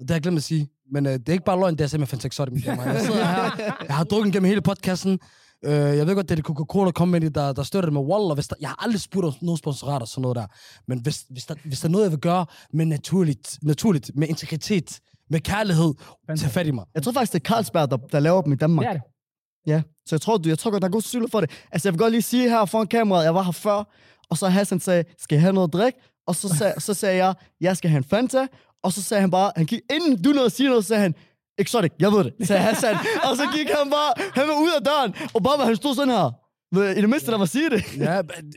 [0.00, 0.68] Det har jeg glemt at sige.
[0.92, 3.00] Men øh, det er ikke bare løgn, det er simpelthen fandt så det mit Jeg
[3.00, 5.18] sidder her, jeg har drukket gennem hele podcasten.
[5.64, 8.24] Øh, jeg ved godt, det er det Coca-Cola Company, der, der støtter det med Wall,
[8.24, 10.46] og hvis der, jeg har aldrig spurgt om nogen sponsorater og sådan noget der.
[10.88, 14.28] Men hvis, hvis, der, hvis der er noget, jeg vil gøre med naturligt, naturligt med
[14.28, 15.00] integritet,
[15.32, 15.94] med kærlighed,
[16.38, 16.84] tag fat i mig.
[16.94, 18.84] Jeg tror faktisk, det er Carlsberg, der, der laver dem i Danmark.
[18.86, 19.02] Det er det.
[19.66, 21.50] Ja, så jeg tror, du, jeg tror godt, der er god sandsynlighed for det.
[21.72, 23.84] Altså, jeg vil godt lige sige her foran kameraet, jeg var her før,
[24.30, 25.98] og så Hassan sagde, skal jeg have noget at drikke?
[26.26, 28.46] Og så, sag, så sagde jeg, jeg skal have en Fanta,
[28.82, 31.02] og så sagde han bare, han gik, inden du nåede at sige noget, så sagde
[31.02, 31.14] han,
[31.58, 32.96] exotic, jeg ved det, sagde Hassan.
[33.30, 36.14] og så gik han bare, han var ud af døren, og bare han stod sådan
[36.14, 36.30] her.
[36.96, 37.96] I det mindste, der var sige det.
[37.98, 38.52] Ja, men-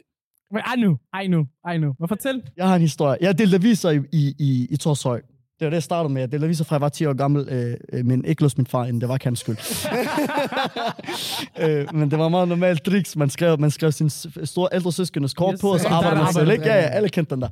[0.52, 1.94] Men ej nu, ej nu, ej nu.
[2.00, 2.42] Men fortæl.
[2.58, 3.18] Jeg har en historie.
[3.22, 5.22] Jeg delte aviser i, i, i, i Torshøj.
[5.60, 6.22] Det var det, jeg startede med.
[6.22, 8.68] Jeg delte aviser fra, jeg var 10 år gammel, øh, øh, men ikke hos min
[8.68, 9.58] far, inden det var ikke hans skyld.
[11.60, 13.16] øh, men det var meget normalt tricks.
[13.16, 14.10] Man skrev, man skrev sin
[14.44, 16.42] store ældre søskendes kort Yes, på, og så ja, arbejdede der man selv.
[16.42, 16.76] arbejder Ikke?
[16.76, 17.48] Ja, ja, alle kendte den der.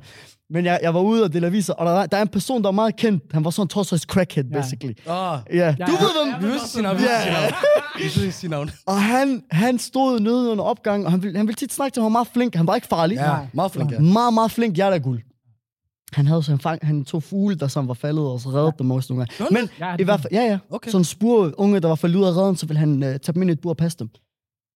[0.50, 2.66] Men jeg, jeg var ude og dele aviser, og der, der er en person, der
[2.66, 3.22] var meget kendt.
[3.32, 4.60] Han var sådan en Torshøjs crackhead, Ja.
[4.60, 4.94] basically.
[5.08, 5.38] Åh, Ja,
[5.78, 6.42] Ja, du ved hvem.
[6.42, 8.30] vi vil sige navn, Ja.
[8.30, 8.70] sige navn.
[8.86, 12.02] Og han, han stod nede under opgang, og han ville, han ville tit snakke til
[12.02, 12.04] ham.
[12.04, 12.54] Han var meget flink.
[12.54, 13.14] Han var ikke farlig.
[13.16, 13.98] Ja, meget flink, ja.
[14.00, 15.20] Meget, meget flink hjerteguld.
[16.14, 18.72] Han havde så en fang, han tog fugle, der som var faldet, og så reddede
[18.78, 19.54] dem også nogle gange.
[19.54, 20.58] Men Ja, i hvert fald, ja, ja.
[20.70, 20.90] Okay.
[20.90, 23.32] Sådan en spur unge, der var faldet ud af redden, så ville han uh, tage
[23.32, 24.08] dem ind i et bur og passe dem.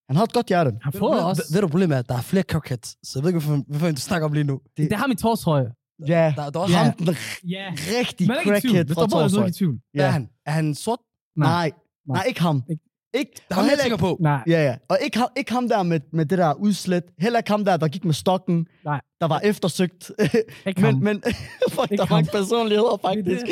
[0.09, 0.71] Han havde et godt hjerte.
[0.81, 1.43] Han får ved, også.
[1.53, 3.91] ved du problemet er, at der er flere cockheads, så jeg ved ikke, hvorfor, hvorfor
[3.91, 4.59] du snakker om lige nu.
[4.77, 5.65] Det har min torshøj.
[6.07, 6.93] Ja, Der, der er også ham, ham.
[6.97, 7.15] den
[7.49, 7.65] Ja.
[7.99, 9.45] rigtig er crackhead Det fra du er Torshøj.
[9.45, 9.79] ikke i tvivl.
[9.95, 9.99] Ja.
[10.01, 10.11] Er, Ja.
[10.11, 10.99] han, er han sort?
[11.37, 11.71] Nej, Nej.
[12.07, 12.63] nej, ikke ham.
[12.69, 12.83] Ikke.
[13.13, 14.17] Ikke, er jeg heller ikke, på.
[14.19, 14.43] Nej.
[14.47, 14.75] ja, ja.
[14.89, 17.03] Og ikke, ham- ikke ham der med, med det der udslet.
[17.19, 18.67] Heller ikke ham der, der gik med stokken.
[18.85, 19.01] Nej.
[19.21, 20.11] Der var eftersøgt.
[20.67, 20.93] Ikke ham.
[20.93, 21.21] men, men
[21.69, 22.25] fuck, Ikke der var ham.
[22.25, 23.45] personligheder, faktisk.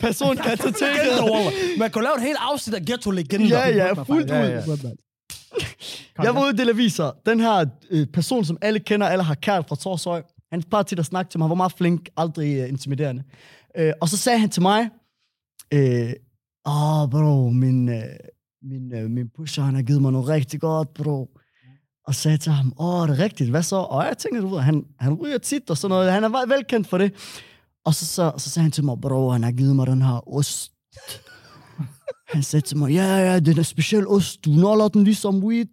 [0.00, 1.12] Personkartoteket.
[1.78, 3.46] Man kunne lave et helt afsnit af ghetto-legender.
[3.48, 4.48] Ja, ja, fuldt Ja, ud.
[4.76, 6.22] ja.
[6.22, 7.10] Jeg var ude dele aviser.
[7.26, 10.98] Den her øh, person, som alle kender, alle har kært fra Torshøj, han plejede tit
[10.98, 11.44] at snakke til mig.
[11.44, 13.22] Han var meget flink, aldrig uh, intimiderende.
[13.76, 14.88] Øh, og så sagde han til mig,
[15.74, 16.12] øh,
[16.66, 18.02] åh, oh, bro, min, øh,
[18.62, 21.30] min, øh, min pusher, han har givet mig noget rigtig godt, bro.
[22.06, 23.76] Og sagde til ham, åh, det er rigtigt, hvad så?
[23.76, 26.12] Og jeg tænker, du ved, han, han ryger tit og sådan noget.
[26.12, 27.12] Han er velkendt for det.
[27.84, 30.28] Og så, så, så sagde han til mig, bro, han har givet mig den her
[30.36, 30.72] ost.
[32.34, 34.44] Han sagde til mig, ja, ja, det er en speciel ost.
[34.44, 35.66] Du noller den ligesom weed.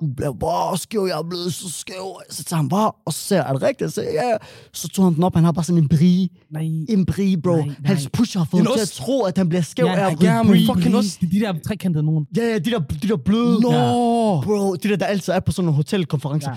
[0.00, 2.20] Du bliver bare skæv, jeg er blevet så skæv.
[2.30, 3.80] Så tager han bare, og så jeg, er det rigtigt?
[3.80, 4.36] Jeg sagde, ja, ja.
[4.72, 6.28] Så tog han den op, han har bare sådan en brie.
[6.50, 6.62] Nej.
[6.88, 7.56] En brie, bro.
[7.56, 7.74] Nej, nej.
[7.84, 10.40] Hans pusher har fået til at tro, at han bliver skæv Ja, af brie.
[10.40, 10.94] en fucking.
[10.94, 12.26] Det er de der trekantede nogen.
[12.36, 13.60] Ja, ja, de der, de der bløde.
[13.60, 13.70] Nå!
[14.42, 16.50] Bro, de der, der altid er på sådan nogle hotelkonferencer.
[16.50, 16.56] Ja.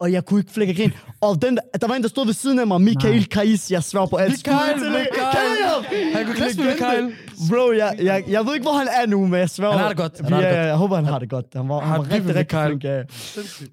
[0.00, 0.92] Og jeg kunne ikke flække grin.
[1.20, 3.24] Og den, der- der var en, der stod ved siden af mig, Michael.
[3.28, 4.30] Kais, jeg svær på alt.
[4.32, 5.08] Michael, Skud til Michael.
[5.12, 5.65] Michael.
[6.14, 6.66] Han kunne klasse med.
[6.72, 7.12] Michael.
[7.50, 9.70] Bro, jeg, jeg, jeg ved ikke, hvor han er nu, men jeg svær.
[9.70, 10.12] Han har det godt.
[10.24, 10.66] Han har ja, det godt.
[10.66, 11.46] jeg håber, han har det godt.
[11.54, 12.84] Han var, han Han var rigtig, rigtig flink.
[12.84, 13.02] Ja.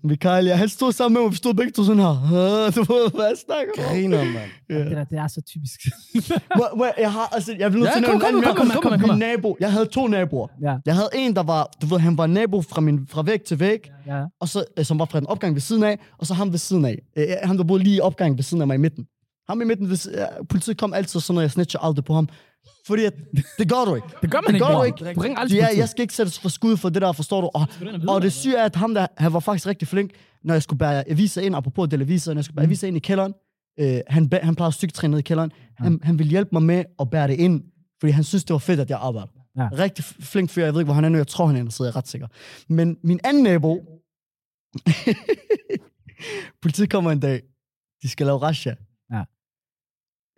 [0.03, 2.65] Michael, ja, han stod sammen med mig, vi stod begge to sådan her.
[2.67, 3.87] Øh, Du ved, hvad snakker du om?
[3.89, 4.49] Griner, mand.
[4.69, 4.75] Ja.
[4.75, 5.79] Det der, det er så typisk.
[6.57, 8.81] Må, må, jeg har, altså, jeg vil nødt til at nævne en kom, kom, kom,
[8.91, 9.09] kom, kom.
[9.09, 10.47] Min nabo, jeg havde to naboer.
[10.61, 13.41] ja, Jeg havde en, der var, du ved, han var nabo fra, min, fra væg
[13.41, 14.21] til væg, ja.
[14.41, 16.57] og så, øh, som var fra den opgang ved siden af, og så ham ved
[16.59, 16.97] siden af.
[17.17, 19.05] Øh, ham, der boede lige i opgangen ved siden af mig i midten.
[19.53, 22.29] Ham i midten, hvis, øh, politiet kom altid sådan noget, jeg snitcher aldrig på ham.
[22.87, 23.13] Fordi at,
[23.59, 24.07] det gør du ikke.
[24.21, 25.13] Det gør man Det ikke, gør du ikke.
[25.15, 27.49] Du ringer aldrig Ja, jeg skal ikke sættes for skud for det der, forstår du?
[27.53, 27.67] Og,
[28.07, 30.11] og det syge er, at ham der, han var faktisk rigtig flink,
[30.43, 32.69] når jeg skulle bære aviser ind, apropos dele aviser, når jeg skulle bære Mm.
[32.69, 33.33] aviser ind i kælderen.
[33.79, 35.51] Øh, han, han plejede at styrketræne ned i kælderen.
[35.77, 37.63] Han, han ville hjælpe mig med at bære det ind,
[37.99, 39.27] fordi han synes, det var fedt, at jeg arbejder.
[39.57, 39.69] Ja.
[39.73, 41.87] Rigtig flink fyr, jeg ved ikke, hvor han er nu, jeg tror, han er interesseret,
[41.87, 42.27] jeg er ret sikker.
[42.67, 43.81] Men min anden nabo,
[46.61, 47.41] politiet kommer en dag,
[48.03, 48.73] de skal lave rasha.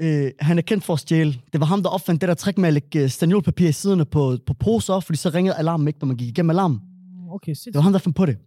[0.02, 1.36] Øh, han er kendt for at stjæle.
[1.54, 4.06] Det var ham, der opfandt det der trick med at lægge øh, staniolpapir i siderne
[4.06, 6.82] på, på poser, fordi så ringede alarmen ikke, når man gik igennem alarmen.
[7.32, 7.66] Okay, shit.
[7.66, 8.38] Det var ham, der fandt på det.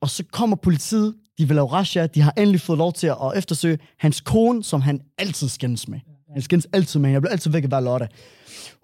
[0.00, 3.16] Og så kommer politiet, de vil lave rasha, de har endelig fået lov til at
[3.36, 6.00] eftersøge hans kone, som han altid skændes med.
[6.32, 7.14] Han skændes altid med hende.
[7.14, 8.08] Jeg blev altid væk hver lørdag.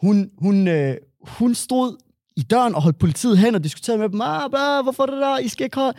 [0.01, 1.97] Hun, hun, øh, hun stod
[2.37, 4.20] i døren og holdt politiet hen og diskuterede med dem.
[4.20, 5.39] Ah, bla, hvorfor det der?
[5.39, 5.99] I skal ikke holde.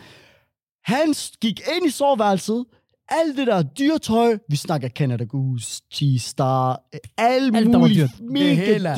[0.84, 2.64] Han gik ind i soveværelset.
[3.08, 6.80] Alt det der dyrtøj, vi snakker Canada Goose, Cheese Star,
[7.18, 8.10] alt Alt, der var muligt dyrt.
[8.18, 8.88] Det mega hele.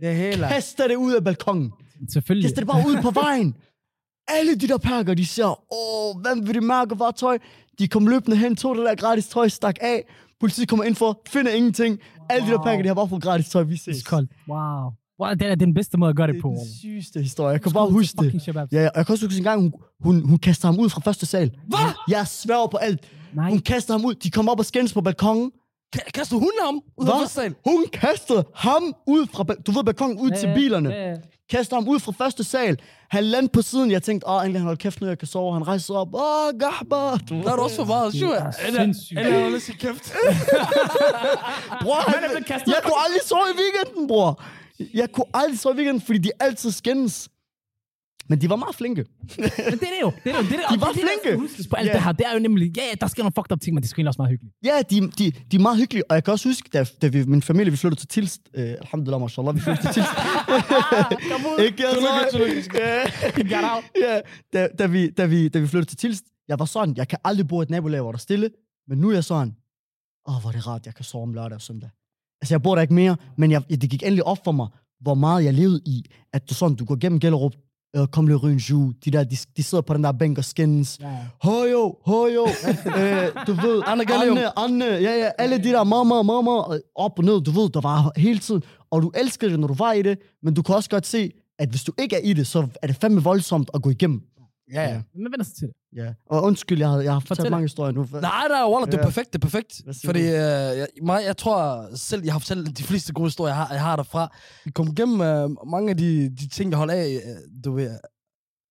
[0.00, 1.72] Det er Kaster det ud af balkongen.
[2.12, 2.44] Selvfølgelig.
[2.44, 3.54] Kaster det bare ud på vejen.
[4.28, 7.38] Alle de der pakker, de siger, åh, hvem vil det mærke var tøj?
[7.78, 10.04] De kom løbende hen, tog det der gratis tøj, stak af.
[10.40, 11.98] Politiet kommer ind for, finder ingenting.
[12.30, 12.64] Alle de der Wow.
[12.64, 13.96] pakker, de har bare fået gratis tøj, vi ses.
[13.96, 14.30] Iskoldt.
[14.48, 14.90] Wow.
[15.26, 15.34] Wow.
[15.34, 16.48] Det er den bedste måde at gøre det Det på.
[16.50, 17.52] er den sygeste historie.
[17.52, 18.46] Jeg kan bare huske det.
[18.72, 21.00] Ja, og jeg kan også huske en gang, hun, hun, hun kaster ham ud fra
[21.04, 21.50] første sal.
[21.68, 21.78] Hvad?
[22.08, 23.00] Jeg sværger på alt.
[23.34, 23.48] Nej.
[23.50, 24.14] Hun kaster ham ud.
[24.14, 25.52] De kommer op og skændes på balkongen.
[25.96, 27.14] Ka- Kaster hun ham ud Hvad?
[27.20, 27.54] første sal?
[27.66, 30.90] Hun kastede ham ud fra, du ved, balkongen ud Ja, til ja, bilerne.
[30.90, 31.16] ja, ja.
[31.50, 32.78] Kaster ham ud fra første sal.
[33.10, 33.90] Han landede på siden.
[33.90, 35.52] Jeg tænkte, åh, endelig han holder kæft nu, jeg kan sove.
[35.52, 36.08] Han rejser sig op.
[36.14, 37.16] Åh, gahba.
[37.28, 38.12] Du Der er du også for meget.
[38.12, 39.20] Det er sindssygt.
[39.20, 40.12] Eller holde sin kæft.
[41.82, 44.42] Bror, han, jeg kunne aldrig sove i weekenden, bror.
[44.94, 47.28] Jeg kunne aldrig sove i weekenden, fordi de altid skændes.
[48.28, 49.04] Men de var meget flinke.
[49.38, 50.12] Men det er det jo.
[50.24, 51.68] Det er det, det er, De var det, er det, der flinke.
[51.70, 51.92] på alt Ja.
[51.92, 52.12] det her.
[52.12, 54.06] Det er jo nemlig, ja, ja, der sker nogle fucked up ting, men det er
[54.08, 54.54] også meget hyggeligt.
[54.64, 57.24] Ja, de, de, de er meget hyggelige, og jeg kan også huske, da, da vi,
[57.24, 60.10] min familie vi flyttede til Tilst, øh, alhamdulillah, mashallah, vi flyttede til Tilst.
[61.30, 61.58] Kom ud.
[61.64, 61.86] Ikke?
[61.88, 62.38] Altså,
[63.50, 63.84] Get out.
[64.00, 64.20] ja,
[64.52, 67.18] da, da, vi, da, vi, da vi flyttede til Tilst, jeg var sådan, jeg kan
[67.24, 68.50] aldrig bo i et nabolag, hvor der er stille,
[68.88, 69.54] men nu er jeg sådan,
[70.28, 71.90] åh, hvor er det rart, jeg kan sove om lørdag og søndag.
[72.44, 74.66] Altså, jeg bor der ikke mere, men jeg, det gik endelig op for mig,
[75.00, 77.52] hvor meget jeg levede i, at du sådan, du går gennem Gellerup,
[77.96, 80.44] øh, kom le Røn Ju, de der, de, de sidder på den der bænk og
[80.44, 81.16] skins, Ja.
[81.42, 82.46] Højo, højo,
[83.00, 84.04] øh, du ved, Anne.
[84.12, 87.70] Anne, Anne, ja, ja, alle de der mamma, mamma, øh, op og ned, du ved,
[87.70, 90.62] der var hele tiden, og du elskede det, når du var i det, men du
[90.62, 93.22] kan også godt se, at hvis du ikke er i det, så er det fandme
[93.22, 94.22] voldsomt at gå igennem.
[94.72, 95.02] Ja, ja.
[95.14, 95.74] Men vender sig til det.
[96.02, 96.14] Ja.
[96.26, 97.36] Og undskyld, jeg har, jeg har Fortæl.
[97.36, 98.02] fortalt mange historier nu.
[98.12, 99.04] Nej, nej, Waller, det er Ja.
[99.04, 99.82] perfekt, det er perfekt.
[100.04, 100.28] Fordi øh,
[100.80, 103.82] jeg, mig, jeg tror selv, jeg har fortalt de fleste gode historier, jeg har, jeg
[103.82, 104.36] har derfra.
[104.64, 107.98] Vi kom igennem øh, mange af de, de ting, jeg holder af, øh, du ved,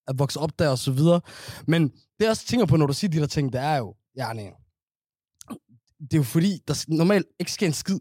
[0.08, 1.22] at vokse op der og så videre.
[1.68, 3.96] Men det jeg også tænker på, når du siger de der ting, det er jo,
[4.18, 4.52] ja, nej,
[6.02, 8.00] det er jo fordi, der normalt ikke sker en skid.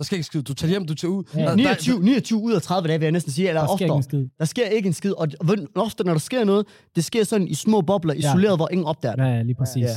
[0.00, 0.42] Der sker ikke en skid.
[0.42, 1.24] Du tager hjem, du tager ud.
[1.36, 1.40] Ja.
[1.40, 3.84] Der, der, 29, 29 ud af 30 dage, vil jeg næsten sige, eller Der sker
[3.84, 4.18] ikke oftere.
[4.18, 4.36] en skid.
[4.38, 5.28] Der sker ikke en skid, og
[5.74, 9.16] ofte, når der sker noget, det sker sådan i små bobler, isoleret, hvor ingen opdager
[9.16, 9.22] det.
[9.22, 9.82] Ja, ja, lige præcis.
[9.82, 9.88] Ja.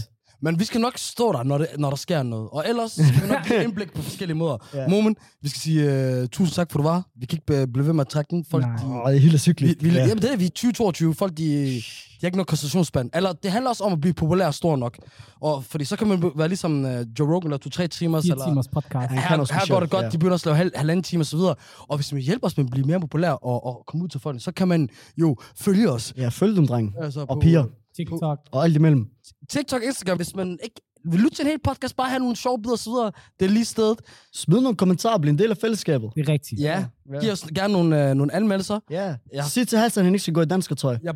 [0.44, 2.50] Men vi skal nok stå der, når, det, når der sker noget.
[2.52, 4.58] Og ellers skal vi nok give indblik på forskellige måder.
[4.74, 4.88] Ja.
[4.88, 7.04] Moment, vi skal sige uh, tusind tak for, du var.
[7.20, 8.46] Vi kan ikke be- blive ved med at trække den.
[8.52, 8.76] Folk, Nej.
[8.76, 9.84] de, Åh, det er helt vi, cykligt.
[9.84, 10.06] vi, ja.
[10.08, 11.14] Jamen, det er vi i 2022.
[11.14, 11.82] Folk, de, de
[12.22, 13.10] har ikke noget koncentrationsspand.
[13.14, 14.98] Eller det handler også om at blive populær og stor nok.
[15.41, 18.22] Og fordi så kan man være ligesom uh, Joe Rogan, eller to-tre timer.
[18.22, 19.12] Fire Eller, timers podcast.
[19.12, 20.10] Her, her specielt, går det godt, ja.
[20.10, 21.56] de begynder at lave hal, halvanden time og så videre.
[21.88, 24.20] Og hvis man hjælper os med at blive mere populær og, og komme ud til
[24.20, 26.14] folk, så kan man jo følge os.
[26.18, 26.96] Ja, følg dem, dreng.
[27.02, 27.64] Altså, Og piger.
[27.96, 28.39] TikTok.
[28.52, 29.06] Og alt imellem.
[29.50, 30.82] TikTok, Instagram, hvis man ikke
[31.12, 33.46] vil lytte til en hel podcast, bare have nogle sjove bidder og så videre, det
[33.46, 34.00] er lige stedet.
[34.34, 36.10] Smid nogle kommentarer, bliv en del af fællesskabet.
[36.16, 36.62] Det er rigtigt.
[36.62, 37.20] Ja, Ja.
[37.20, 38.80] giv os gerne nogle, øh, nogle anmeldelser.
[38.89, 39.16] Ja.
[39.34, 39.44] Ja.
[39.48, 40.98] Sig til Hassan, at han ikke skal gå i danskertøj.
[41.04, 41.12] Ja,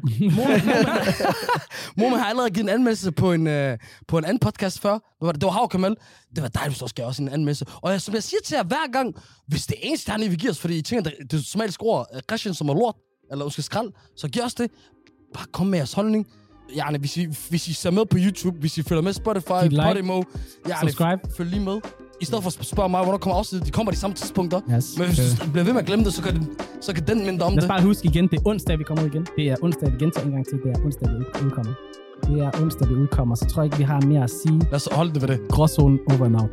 [1.97, 4.91] Mohammed har allerede givet en anmeldelse på en, øh, på en anden podcast før.
[4.91, 5.41] Hvad var det?
[5.41, 5.95] Det var Hav Kamal.
[6.35, 7.65] Det var dig, hvis du også gav også en anmeldelse.
[7.81, 9.15] Og jeg, som jeg siger til jer hver gang,
[9.47, 11.83] hvis det er eneste, han ikke vil give os, fordi I tænker, det, det somaliske
[11.83, 12.95] ord, øh, Christian som er lort,
[13.31, 14.71] eller undskyld skrald, så giv os det.
[15.33, 16.27] Bare kom med jeres holdning.
[16.75, 19.81] Jarne, hvis I, hvis I ser med på YouTube, hvis I følger med Spotify, like.
[19.83, 20.13] Podimo,
[20.69, 21.21] Jarne, Subscribe.
[21.37, 21.77] følg lige med.
[22.21, 24.61] I stedet for at spørge mig, hvornår kommer afsnittet, de kommer de samme tidspunkter.
[24.75, 24.85] Yes.
[24.97, 26.49] Men hvis du bliver ved med at glemme det, så kan, den,
[26.81, 27.69] så kan den minde om Lad os det.
[27.69, 29.27] bare huske igen, det er onsdag, vi kommer ud igen.
[29.37, 30.57] Det er onsdag, vi gentager en gang til.
[30.63, 31.73] Det er onsdag, vi ud- udkommer.
[32.23, 33.35] Det er onsdag, vi udkommer.
[33.35, 34.59] Så tror jeg ikke, vi har mere at sige.
[34.59, 35.39] Lad os holde det ved det.
[35.49, 36.49] Gråzonen over and out.